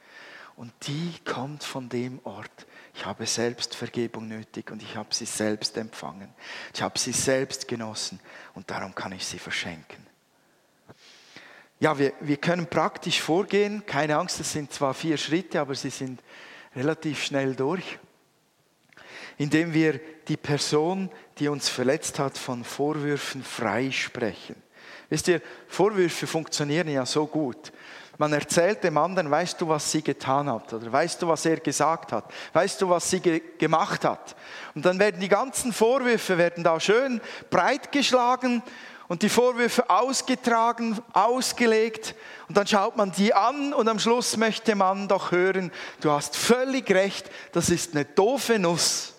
[0.57, 2.67] Und die kommt von dem Ort.
[2.95, 6.29] Ich habe selbst Vergebung nötig und ich habe sie selbst empfangen.
[6.75, 8.21] Ich habe sie selbst genossen
[8.55, 10.07] und darum kann ich sie verschenken.
[11.81, 13.85] Ja, wir, wir können praktisch vorgehen.
[13.87, 16.23] Keine Angst, es sind zwar vier Schritte, aber sie sind
[16.77, 17.99] relativ schnell durch.
[19.37, 24.57] Indem wir die Person, die uns verletzt hat, von Vorwürfen freisprechen.
[25.13, 27.71] Wisst ihr, Vorwürfe funktionieren ja so gut.
[28.17, 30.73] Man erzählt dem anderen, weißt du, was sie getan hat?
[30.73, 32.25] Oder weißt du, was er gesagt hat?
[32.55, 34.35] Weißt du, was sie ge gemacht hat?
[34.75, 37.21] Und dann werden die ganzen Vorwürfe werden da schön
[37.51, 38.63] breit geschlagen
[39.07, 42.15] und die Vorwürfe ausgetragen, ausgelegt.
[42.49, 46.39] Und dann schaut man die an und am Schluss möchte man doch hören, du hast
[46.39, 49.12] völlig recht, das ist eine doofe Nuss.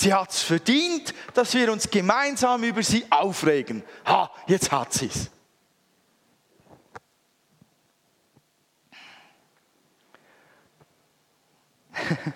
[0.00, 3.82] Sie hat es verdient, dass wir uns gemeinsam über sie aufregen.
[4.06, 5.28] Ha, jetzt hat sie es.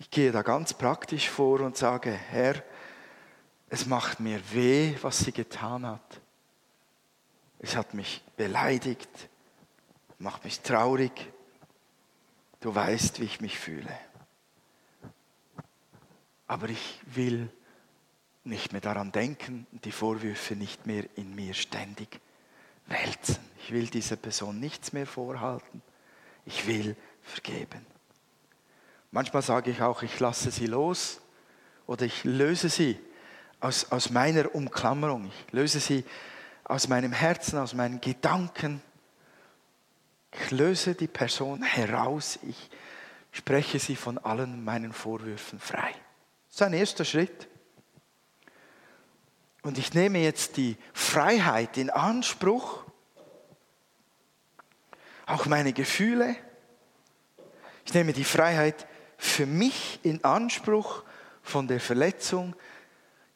[0.00, 2.64] Ich gehe da ganz praktisch vor und sage, Herr,
[3.68, 6.20] es macht mir weh, was sie getan hat.
[7.58, 9.10] Es hat mich beleidigt,
[10.18, 11.30] macht mich traurig.
[12.60, 13.96] Du weißt, wie ich mich fühle.
[16.46, 17.50] Aber ich will
[18.44, 22.20] nicht mehr daran denken die Vorwürfe nicht mehr in mir ständig
[22.86, 23.38] wälzen.
[23.62, 25.82] Ich will dieser Person nichts mehr vorhalten.
[26.46, 27.84] Ich will vergeben.
[29.10, 31.20] Manchmal sage ich auch, ich lasse sie los
[31.86, 32.98] oder ich löse sie
[33.60, 35.26] aus, aus meiner Umklammerung.
[35.26, 36.04] Ich löse sie
[36.64, 38.82] aus meinem Herzen, aus meinen Gedanken.
[40.32, 42.38] Ich löse die Person heraus.
[42.42, 42.70] Ich
[43.32, 45.92] spreche sie von allen meinen Vorwürfen frei.
[46.48, 47.48] Das ist ein erster Schritt.
[49.62, 52.84] Und ich nehme jetzt die Freiheit in Anspruch,
[55.26, 56.36] auch meine Gefühle.
[57.84, 58.86] Ich nehme die Freiheit
[59.18, 61.02] für mich in Anspruch
[61.42, 62.54] von der Verletzung.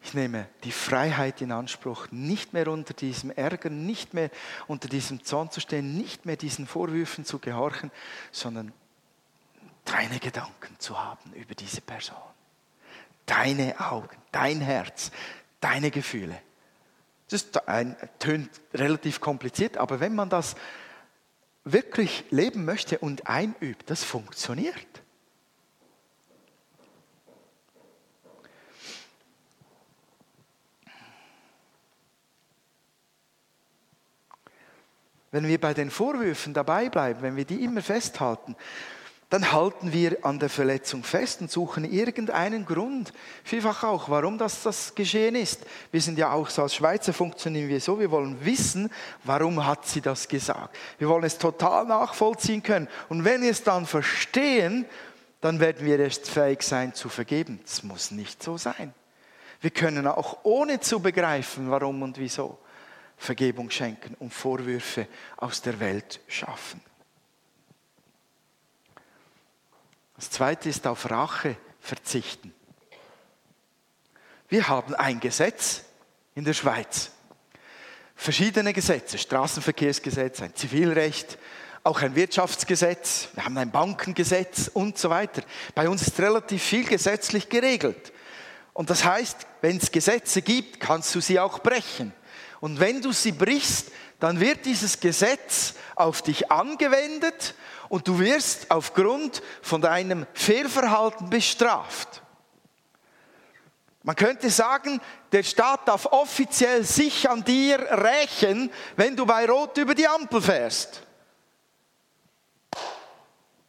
[0.04, 4.30] Ich nehme die Freiheit in Anspruch, nicht mehr unter diesem Ärger, nicht mehr
[4.66, 7.90] unter diesem Zorn zu stehen, nicht mehr diesen Vorwürfen zu gehorchen,
[8.32, 8.72] sondern
[9.84, 12.16] deine Gedanken zu haben über diese Person.
[13.26, 15.12] Deine Augen, dein Herz,
[15.60, 16.36] deine Gefühle.
[17.28, 17.46] Das
[18.18, 20.56] tönt relativ kompliziert, aber wenn man das
[21.64, 25.01] wirklich leben möchte und einübt, das funktioniert.
[35.32, 38.54] Wenn wir bei den Vorwürfen dabei bleiben, wenn wir die immer festhalten,
[39.32, 43.14] dann halten wir an der Verletzung fest und suchen irgendeinen Grund,
[43.44, 45.64] vielfach auch, warum das, das geschehen ist.
[45.90, 48.90] Wir sind ja auch so als Schweizer funktionieren wir so, wir wollen wissen,
[49.24, 50.76] warum hat sie das gesagt.
[50.98, 52.88] Wir wollen es total nachvollziehen können.
[53.08, 54.84] Und wenn wir es dann verstehen,
[55.40, 57.58] dann werden wir erst fähig sein zu vergeben.
[57.64, 58.92] Das muss nicht so sein.
[59.62, 62.58] Wir können auch ohne zu begreifen, warum und wieso,
[63.22, 65.06] Vergebung schenken und Vorwürfe
[65.36, 66.80] aus der Welt schaffen.
[70.16, 72.52] Das zweite ist auf Rache verzichten.
[74.48, 75.84] Wir haben ein Gesetz
[76.34, 77.12] in der Schweiz.
[78.16, 81.38] Verschiedene Gesetze, Straßenverkehrsgesetz, ein Zivilrecht,
[81.84, 85.42] auch ein Wirtschaftsgesetz, wir haben ein Bankengesetz und so weiter.
[85.76, 88.12] Bei uns ist relativ viel gesetzlich geregelt.
[88.72, 92.12] Und das heißt, wenn es Gesetze gibt, kannst du sie auch brechen.
[92.62, 97.56] Und wenn du sie brichst, dann wird dieses Gesetz auf dich angewendet
[97.88, 102.22] und du wirst aufgrund von deinem Fehlverhalten bestraft.
[104.04, 105.00] Man könnte sagen,
[105.32, 110.40] der Staat darf offiziell sich an dir rächen, wenn du bei Rot über die Ampel
[110.40, 111.02] fährst.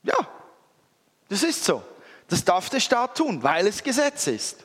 [0.03, 0.17] Ja,
[1.29, 1.81] das ist so.
[2.27, 4.63] Das darf der Staat tun, weil es Gesetz ist.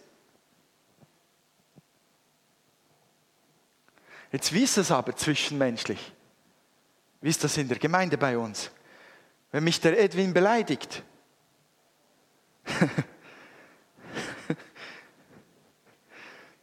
[4.33, 6.12] Jetzt wie ist es aber zwischenmenschlich?
[7.21, 8.71] Wie ist das in der Gemeinde bei uns?
[9.51, 11.03] Wenn mich der Edwin beleidigt,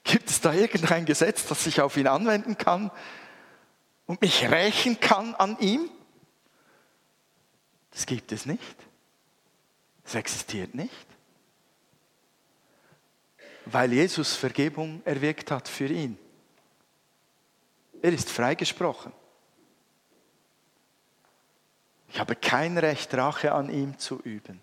[0.03, 2.91] gibt es da irgendein Gesetz, das ich auf ihn anwenden kann
[4.05, 5.89] und mich rächen kann an ihm?
[7.89, 8.75] Das gibt es nicht.
[10.05, 11.07] Es existiert nicht.
[13.65, 16.19] Weil Jesus Vergebung erwirkt hat für ihn.
[18.05, 19.11] Er ist freigesprochen.
[22.07, 24.61] Ich habe kein Recht, Rache an ihm zu üben.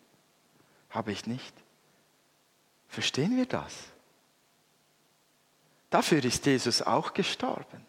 [0.91, 1.53] Habe ich nicht.
[2.87, 3.75] Verstehen wir das?
[5.91, 7.85] Dafür ist Jesus auch gestorben.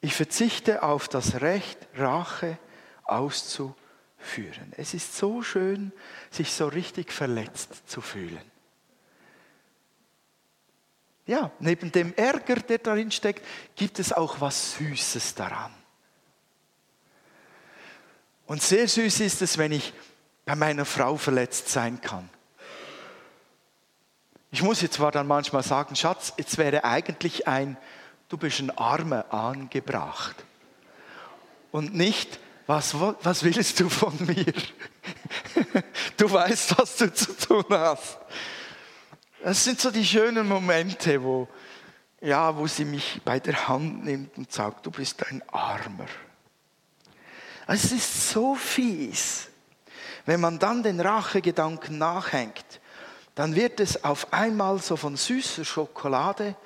[0.00, 2.58] Ich verzichte auf das Recht, Rache
[3.04, 4.72] auszuführen.
[4.76, 5.92] Es ist so schön,
[6.32, 8.53] sich so richtig verletzt zu fühlen.
[11.26, 13.44] Ja, neben dem Ärger, der darin steckt,
[13.76, 15.72] gibt es auch was Süßes daran.
[18.46, 19.94] Und sehr süß ist es, wenn ich
[20.44, 22.28] bei meiner Frau verletzt sein kann.
[24.50, 27.76] Ich muss jetzt zwar dann manchmal sagen, Schatz, jetzt wäre eigentlich ein,
[28.28, 30.36] du bist ein Armer angebracht.
[31.72, 34.52] Und nicht, was, was willst du von mir?
[36.16, 38.18] Du weißt, was du zu tun hast.
[39.44, 41.46] Das sind so die schönen Momente, wo,
[42.22, 46.06] ja, wo sie mich bei der Hand nimmt und sagt, du bist ein Armer.
[47.66, 49.48] Es ist so fies.
[50.24, 52.80] Wenn man dann den Rachegedanken nachhängt,
[53.34, 56.56] dann wird es auf einmal so von süßer Schokolade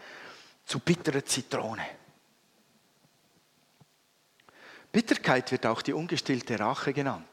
[0.65, 1.85] zu bitterer Zitrone.
[4.93, 7.27] Bitterkeit wird auch die ungestillte Rache genannt.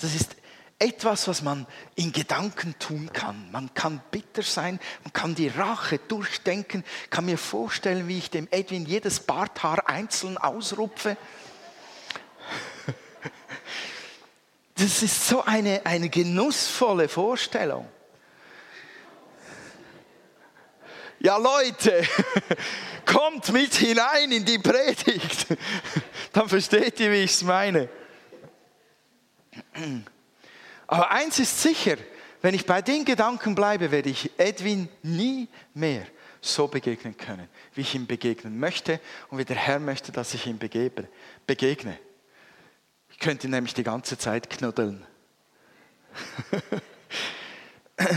[0.00, 0.36] Das ist
[0.78, 3.50] etwas, was man in Gedanken tun kann.
[3.52, 8.48] Man kann bitter sein, man kann die Rache durchdenken, kann mir vorstellen, wie ich dem
[8.50, 11.16] Edwin jedes Barthaar einzeln ausrupfe.
[14.74, 17.86] Das ist so eine, eine genussvolle Vorstellung.
[21.20, 22.02] Ja Leute,
[23.06, 25.46] kommt mit hinein in die Predigt.
[26.32, 27.88] Dann versteht ihr, wie ich es meine.
[30.92, 31.96] Aber eins ist sicher,
[32.42, 36.06] wenn ich bei den Gedanken bleibe, werde ich Edwin nie mehr
[36.42, 40.46] so begegnen können, wie ich ihm begegnen möchte und wie der Herr möchte, dass ich
[40.46, 41.98] ihm begegne.
[43.08, 45.06] Ich könnte ihn nämlich die ganze Zeit knuddeln.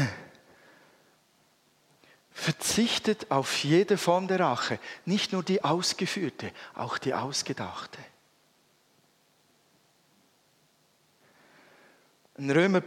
[2.33, 7.99] verzichtet auf jede Form der Rache, nicht nur die ausgeführte, auch die ausgedachte.
[12.37, 12.83] Im, Römer,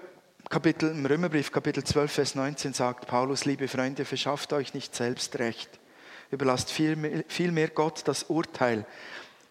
[0.51, 5.39] Kapitel, Im Römerbrief Kapitel 12, Vers 19 sagt Paulus, liebe Freunde, verschafft euch nicht selbst
[5.39, 5.71] Recht,
[6.31, 8.85] überlasst vielmehr viel Gott das Urteil.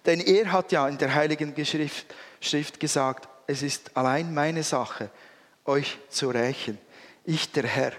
[0.05, 5.09] Denn er hat ja in der Heiligen Schrift, Schrift gesagt, es ist allein meine Sache,
[5.65, 6.77] euch zu rächen.
[7.25, 7.93] Ich, der Herr.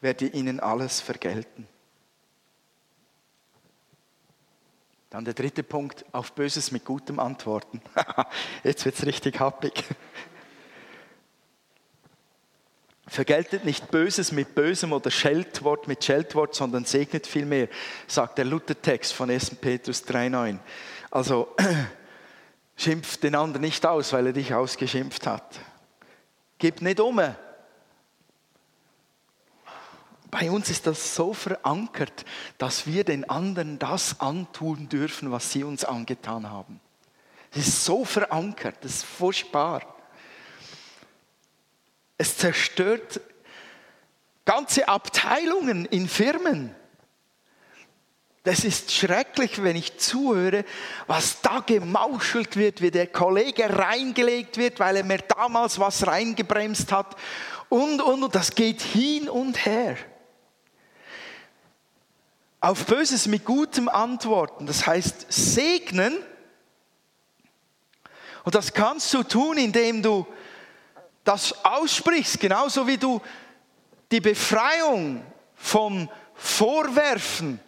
[0.00, 1.66] werde ihnen alles vergelten.
[5.10, 7.80] Dann der dritte Punkt, auf Böses mit Gutem antworten.
[8.64, 9.84] Jetzt wird es richtig happig.
[13.06, 17.68] Vergeltet nicht Böses mit Bösem oder Scheltwort mit Scheltwort, sondern segnet vielmehr,
[18.06, 19.54] sagt der Luthertext von 1.
[19.54, 20.58] Petrus 3,9.
[21.10, 21.56] Also
[22.76, 25.58] schimpft den anderen nicht aus, weil er dich ausgeschimpft hat.
[26.58, 27.18] Gib nicht um.
[30.30, 32.24] Bei uns ist das so verankert,
[32.58, 36.80] dass wir den anderen das antun dürfen, was sie uns angetan haben.
[37.50, 39.82] Es ist so verankert, das ist furchtbar.
[42.18, 43.20] Es zerstört
[44.44, 46.74] ganze Abteilungen in Firmen.
[48.44, 50.64] Das ist schrecklich, wenn ich zuhöre,
[51.06, 56.92] was da gemauschelt wird, wie der Kollege reingelegt wird, weil er mir damals was reingebremst
[56.92, 57.16] hat.
[57.68, 59.96] Und, und, und das geht hin und her.
[62.60, 66.16] Auf Böses mit Gutem antworten, das heißt segnen.
[68.42, 70.26] Und das kannst du tun, indem du
[71.22, 73.20] das aussprichst, genauso wie du
[74.10, 75.22] die Befreiung
[75.54, 77.60] vom Vorwerfen,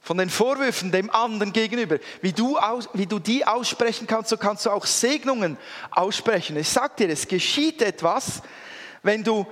[0.00, 4.36] von den Vorwürfen dem anderen gegenüber, wie du, aus, wie du die aussprechen kannst, so
[4.36, 5.56] kannst du auch Segnungen
[5.90, 6.56] aussprechen.
[6.56, 8.42] Ich sag dir, es geschieht etwas,
[9.02, 9.46] wenn du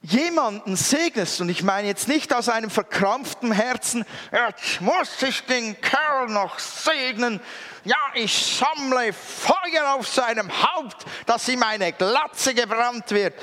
[0.00, 5.80] jemanden segnest, und ich meine jetzt nicht aus einem verkrampften Herzen, jetzt muss ich den
[5.80, 7.40] Kerl noch segnen,
[7.84, 13.34] ja, ich sammle Feuer auf seinem Haupt, dass ihm eine Glatze gebrannt wird.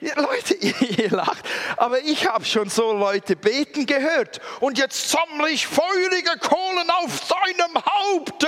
[0.00, 1.44] Ja, Leute, ihr lacht,
[1.76, 7.20] aber ich habe schon so Leute beten gehört und jetzt sammle ich feurige Kohlen auf
[7.24, 8.46] seinem Haupt.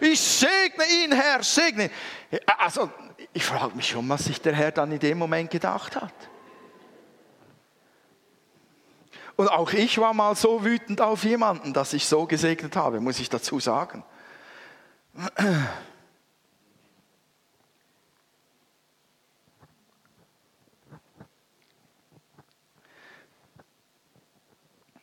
[0.00, 1.90] Ich segne ihn, Herr, segne.
[2.58, 2.90] Also
[3.32, 6.12] ich frage mich schon, was sich der Herr dann in dem Moment gedacht hat.
[9.36, 13.20] Und auch ich war mal so wütend auf jemanden, dass ich so gesegnet habe, muss
[13.20, 14.02] ich dazu sagen.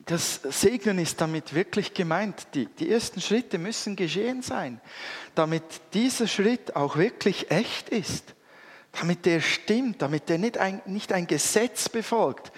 [0.05, 2.47] Das Segnen ist damit wirklich gemeint.
[2.53, 4.79] Die, die ersten Schritte müssen geschehen sein,
[5.33, 8.35] damit dieser Schritt auch wirklich echt ist,
[8.91, 12.51] damit der stimmt, damit der nicht ein, nicht ein Gesetz befolgt,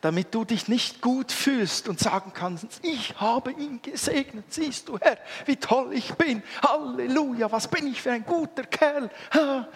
[0.00, 4.96] damit du dich nicht gut fühlst und sagen kannst, ich habe ihn gesegnet, siehst du
[4.98, 9.10] Herr, wie toll ich bin, Halleluja, was bin ich für ein guter Kerl.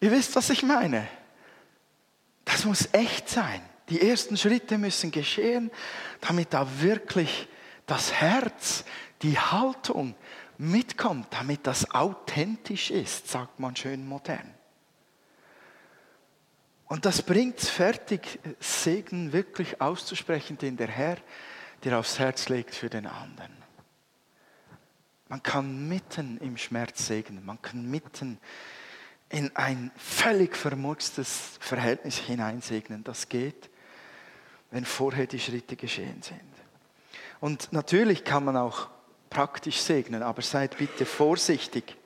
[0.00, 1.06] Ihr wisst, was ich meine.
[2.44, 3.62] Das muss echt sein.
[3.92, 5.70] Die ersten Schritte müssen geschehen,
[6.22, 7.46] damit da wirklich
[7.84, 8.86] das Herz,
[9.20, 10.14] die Haltung
[10.56, 14.54] mitkommt, damit das authentisch ist, sagt man schön modern.
[16.86, 21.18] Und das bringt es fertig, Segen wirklich auszusprechen, den der Herr
[21.84, 23.52] dir aufs Herz legt für den anderen.
[25.28, 28.38] Man kann mitten im Schmerz segnen, man kann mitten
[29.28, 33.04] in ein völlig vermurkstes Verhältnis hineinsegnen.
[33.04, 33.68] Das geht,
[34.72, 36.40] wenn vorher die Schritte geschehen sind.
[37.40, 38.88] Und natürlich kann man auch
[39.30, 41.96] praktisch segnen, aber seid bitte vorsichtig.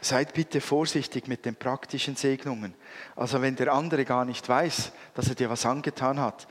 [0.00, 2.74] Seid bitte vorsichtig mit den praktischen Segnungen.
[3.16, 6.46] Also wenn der andere gar nicht weiß, dass er dir was angetan hat,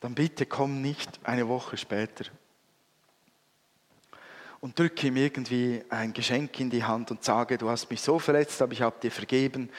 [0.00, 2.24] dann bitte komm nicht eine Woche später
[4.60, 8.18] und drücke ihm irgendwie ein Geschenk in die Hand und sage, du hast mich so
[8.18, 9.70] verletzt, aber ich habe dir vergeben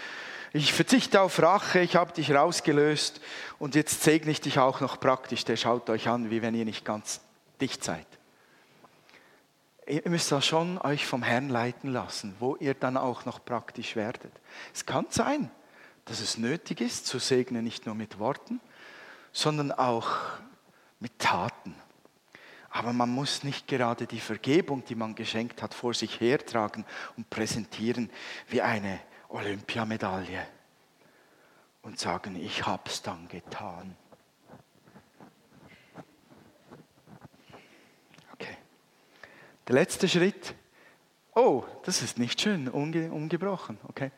[0.54, 3.22] ich verzichte auf Rache, ich habe dich rausgelöst
[3.60, 5.46] und jetzt segne ich dich auch noch praktisch.
[5.46, 7.22] Der schaut euch an, wie wenn ihr nicht ganz
[7.62, 8.08] dicht seid.
[9.86, 13.96] Ihr müsst da schon euch vom Herrn leiten lassen, wo ihr dann auch noch praktisch
[13.96, 14.32] werdet.
[14.74, 15.50] Es kann sein,
[16.06, 18.60] dass es nötig ist, zu segnen, nicht nur mit Worten,
[19.32, 20.10] sondern auch
[21.00, 21.76] mit Taten.
[22.72, 26.86] Aber man muss nicht gerade die Vergebung, die man geschenkt hat, vor sich hertragen
[27.18, 28.12] und präsentieren
[28.48, 29.00] wie eine
[29.30, 30.46] Olympiamedaille
[31.82, 33.96] und sagen, ich habe es dann getan.
[38.34, 38.58] Okay.
[39.68, 40.56] Der letzte Schritt,
[41.40, 43.78] Oh, das ist nicht schön, unge ungebrochen.
[43.88, 44.12] Okay.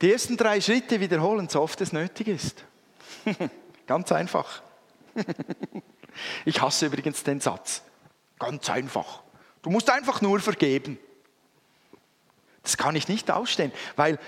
[0.00, 2.64] Die ersten drei Schritte wiederholen, so oft es nötig ist.
[3.86, 4.62] Ganz einfach.
[6.44, 7.82] ich hasse übrigens den Satz.
[8.40, 9.22] Ganz einfach.
[9.62, 10.98] Du musst einfach nur vergeben.
[12.68, 14.18] Das kann ich nicht ausstehen, weil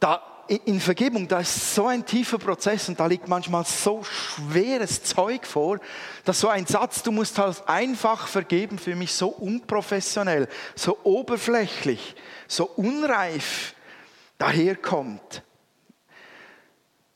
[0.00, 0.22] da
[0.66, 5.46] in Vergebung, da ist so ein tiefer Prozess und da liegt manchmal so schweres Zeug
[5.46, 5.78] vor,
[6.26, 12.16] dass so ein Satz, du musst halt einfach vergeben, für mich so unprofessionell, so oberflächlich,
[12.46, 13.74] so unreif
[14.36, 15.42] daherkommt.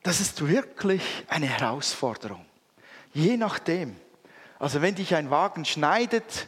[0.01, 2.43] Das ist wirklich eine Herausforderung.
[3.13, 3.95] Je nachdem.
[4.57, 6.47] Also wenn dich ein Wagen schneidet,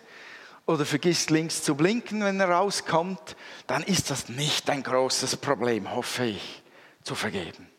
[0.68, 5.90] oder vergisst links zu blinken, wenn er rauskommt, dann ist das nicht ein großes Problem,
[5.92, 6.64] hoffe ich,
[7.04, 7.70] zu vergeben.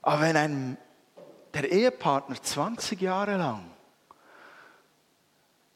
[0.00, 0.78] Aber wenn ein,
[1.52, 3.68] der Ehepartner 20 Jahre lang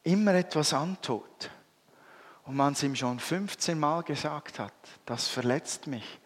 [0.03, 1.51] immer etwas antut
[2.45, 4.73] und man es ihm schon 15 Mal gesagt hat,
[5.05, 6.19] das verletzt mich,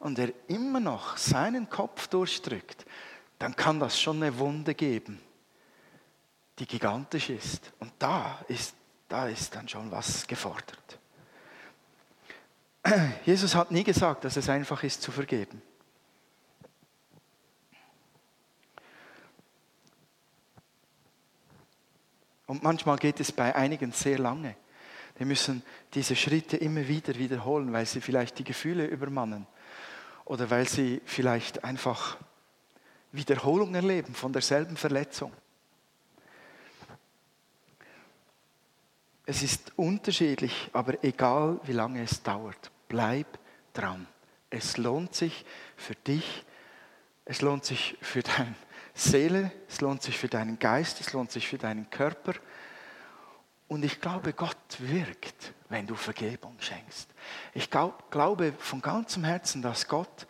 [0.00, 2.86] und er immer noch seinen Kopf durchdrückt,
[3.38, 5.20] dann kann das schon eine Wunde geben,
[6.58, 7.72] die gigantisch ist.
[7.78, 8.74] Und da ist
[9.10, 10.98] da ist dann schon was gefordert.
[13.26, 15.60] Jesus hat nie gesagt, dass es einfach ist zu vergeben.
[22.46, 24.56] Und manchmal geht es bei einigen sehr lange.
[25.18, 29.46] Die müssen diese Schritte immer wieder wiederholen, weil sie vielleicht die Gefühle übermannen
[30.24, 32.16] oder weil sie vielleicht einfach
[33.12, 35.32] Wiederholung erleben von derselben Verletzung.
[39.26, 43.38] Es ist unterschiedlich, aber egal wie lange es dauert, bleib
[43.72, 44.06] dran.
[44.48, 45.44] Es lohnt sich
[45.76, 46.44] für dich,
[47.24, 48.54] es lohnt sich für deine
[48.94, 52.34] Seele, es lohnt sich für deinen Geist, es lohnt sich für deinen Körper.
[53.68, 57.08] Und ich glaube, Gott wirkt, wenn du Vergebung schenkst.
[57.54, 60.26] Ich glaube von ganzem Herzen, dass Gott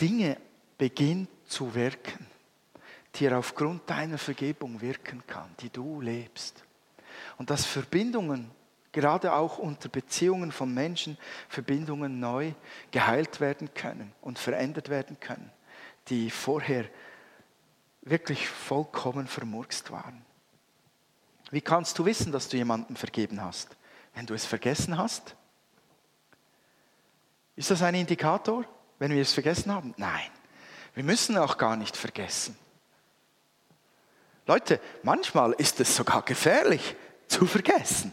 [0.00, 0.38] Dinge
[0.78, 2.26] beginnt zu wirken,
[3.16, 6.64] die er aufgrund deiner Vergebung wirken kann, die du lebst.
[7.40, 8.50] Und dass Verbindungen,
[8.92, 11.16] gerade auch unter Beziehungen von Menschen,
[11.48, 12.52] Verbindungen neu
[12.90, 15.50] geheilt werden können und verändert werden können,
[16.08, 16.84] die vorher
[18.02, 20.22] wirklich vollkommen vermurkst waren.
[21.50, 23.74] Wie kannst du wissen, dass du jemandem vergeben hast?
[24.14, 25.34] Wenn du es vergessen hast?
[27.56, 28.66] Ist das ein Indikator,
[28.98, 29.94] wenn wir es vergessen haben?
[29.96, 30.30] Nein,
[30.92, 32.54] wir müssen auch gar nicht vergessen.
[34.44, 36.96] Leute, manchmal ist es sogar gefährlich,
[37.30, 38.12] zu vergessen.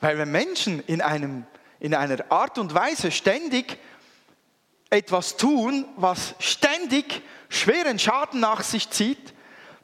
[0.00, 1.46] Weil wenn Menschen in, einem,
[1.80, 3.78] in einer Art und Weise ständig
[4.90, 9.34] etwas tun, was ständig schweren Schaden nach sich zieht,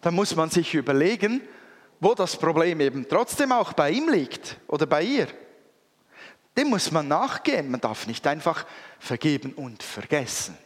[0.01, 1.41] dann muss man sich überlegen,
[2.01, 5.29] wo das Problem eben trotzdem auch bei ihm liegt oder bei ihr.
[6.57, 7.71] Dem muss man nachgehen.
[7.71, 8.67] Man darf nicht einfach
[8.99, 10.57] vergeben und vergessen.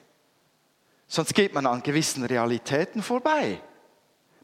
[1.06, 3.60] Sonst geht man an gewissen Realitäten vorbei.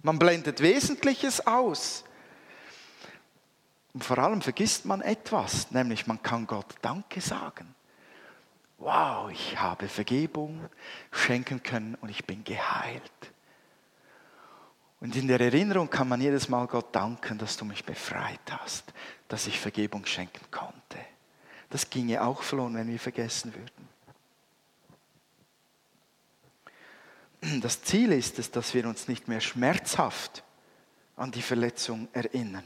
[0.02, 2.04] Man blendet Wesentliches aus.
[3.94, 7.74] Und vor allem vergisst man etwas, nämlich man kann Gott Danke sagen.
[8.78, 10.68] Wow, ich habe Vergebung
[11.12, 13.02] schenken können und ich bin geheilt.
[15.00, 18.92] Und in der Erinnerung kann man jedes Mal Gott danken, dass du mich befreit hast,
[19.28, 20.98] dass ich Vergebung schenken konnte.
[21.70, 23.88] Das ginge auch verloren, wenn wir vergessen würden.
[27.60, 30.42] Das Ziel ist es, dass wir uns nicht mehr schmerzhaft
[31.16, 32.64] an die Verletzung erinnern,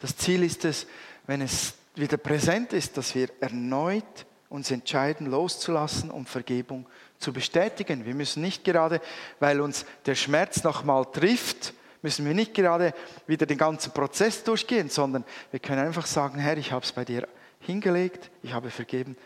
[0.00, 0.86] das Ziel ist es,
[1.26, 6.86] wenn es wieder präsent ist, dass wir erneut uns entscheiden, loszulassen und Vergebung
[7.18, 8.06] zu bestätigen.
[8.06, 9.00] Wir müssen nicht gerade,
[9.40, 12.94] weil uns der Schmerz nochmal trifft, müssen wir nicht gerade
[13.26, 17.04] wieder den ganzen Prozess durchgehen, sondern wir können einfach sagen, Herr, ich habe es bei
[17.04, 17.28] dir
[17.60, 19.16] hingelegt, ich habe vergeben,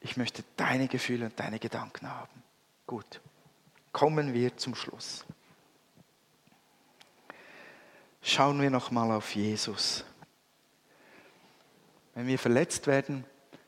[0.00, 2.42] ich möchte deine Gefühle und deine Gedanken haben.
[2.86, 3.20] Gut,
[3.92, 5.24] kommen wir zum Schluss.
[8.22, 10.04] Schauen wir nochmal auf Jesus.
[12.14, 13.24] Wenn wir verletzt werden,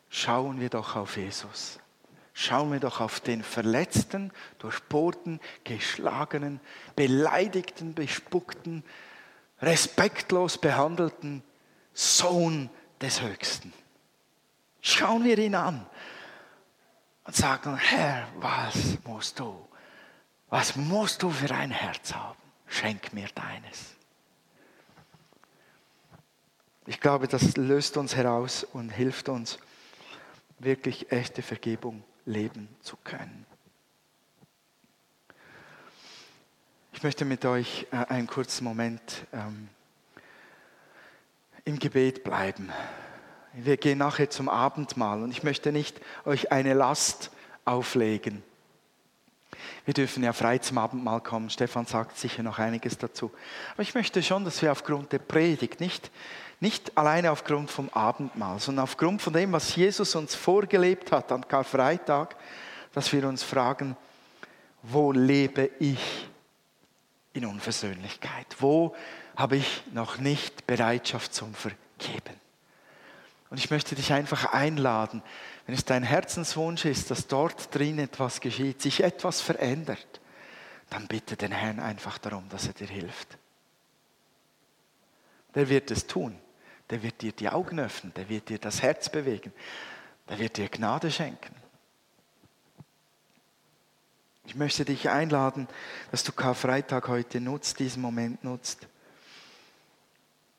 [0.09, 1.79] schauen wir doch auf Jesus.
[2.35, 6.61] Schauen wir doch auf den verletzten, durchbohrten, geschlagenen,
[6.97, 8.85] beleidigten, bespuckten,
[9.61, 11.43] respektlos behandelten
[11.93, 13.73] Sohn des Höchsten.
[14.81, 15.87] Schauen wir ihn an
[17.25, 19.69] und sagen, Herr, was musst du,
[20.49, 22.39] was musst du für ein Herz haben?
[22.67, 23.97] Schenk mir deines.
[26.87, 29.59] Ich glaube, das löst uns heraus und hilft uns,
[30.59, 33.47] wirklich echte Vergebung leben zu können.
[36.93, 39.69] Ich möchte mit euch äh, einen kurzen Moment ähm,
[41.65, 42.71] im Gebet bleiben.
[43.53, 47.31] Wir gehen nachher zum Abendmahl und ich möchte nicht euch eine Last
[47.65, 48.43] auflegen.
[49.85, 51.51] Wir dürfen ja frei zum Abendmahl kommen.
[51.51, 53.31] Stefan sagt sicher noch einiges dazu.
[53.75, 56.11] Aber ich möchte schon, dass wir aufgrund der Predigt, nicht,
[56.61, 61.47] nicht alleine aufgrund vom Abendmahl, sondern aufgrund von dem, was Jesus uns vorgelebt hat an
[61.47, 62.37] Karfreitag,
[62.93, 63.97] dass wir uns fragen,
[64.83, 66.29] wo lebe ich
[67.33, 68.47] in Unversöhnlichkeit?
[68.59, 68.95] Wo
[69.37, 72.41] habe ich noch nicht Bereitschaft zum Vergeben?
[73.51, 75.23] Und ich möchte dich einfach einladen,
[75.67, 80.21] wenn es dein Herzenswunsch ist, dass dort drin etwas geschieht, sich etwas verändert,
[80.91, 83.39] dann bitte den Herrn einfach darum, dass er dir hilft.
[85.55, 86.39] Der wird es tun.
[86.91, 88.13] Der wird dir die Augen öffnen.
[88.15, 89.53] Der wird dir das Herz bewegen.
[90.29, 91.55] Der wird dir Gnade schenken.
[94.45, 95.69] Ich möchte dich einladen,
[96.11, 98.89] dass du Karfreitag heute nutzt, diesen Moment nutzt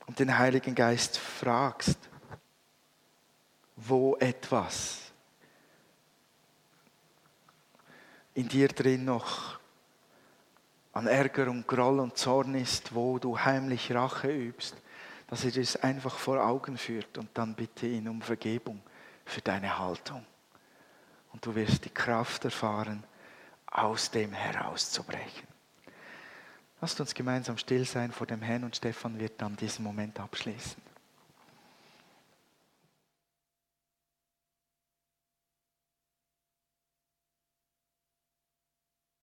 [0.06, 1.98] und den Heiligen Geist fragst,
[3.76, 5.12] wo etwas
[8.34, 9.60] in dir drin noch
[10.94, 14.76] an Ärger und Groll und Zorn ist, wo du heimlich Rache übst,
[15.28, 18.82] dass er das einfach vor Augen führt und dann bitte ihn um Vergebung
[19.26, 20.24] für deine Haltung.
[21.32, 23.04] Und du wirst die Kraft erfahren,
[23.66, 25.48] aus dem herauszubrechen.
[26.80, 30.83] Lasst uns gemeinsam still sein vor dem Herrn und Stefan wird dann diesen Moment abschließen.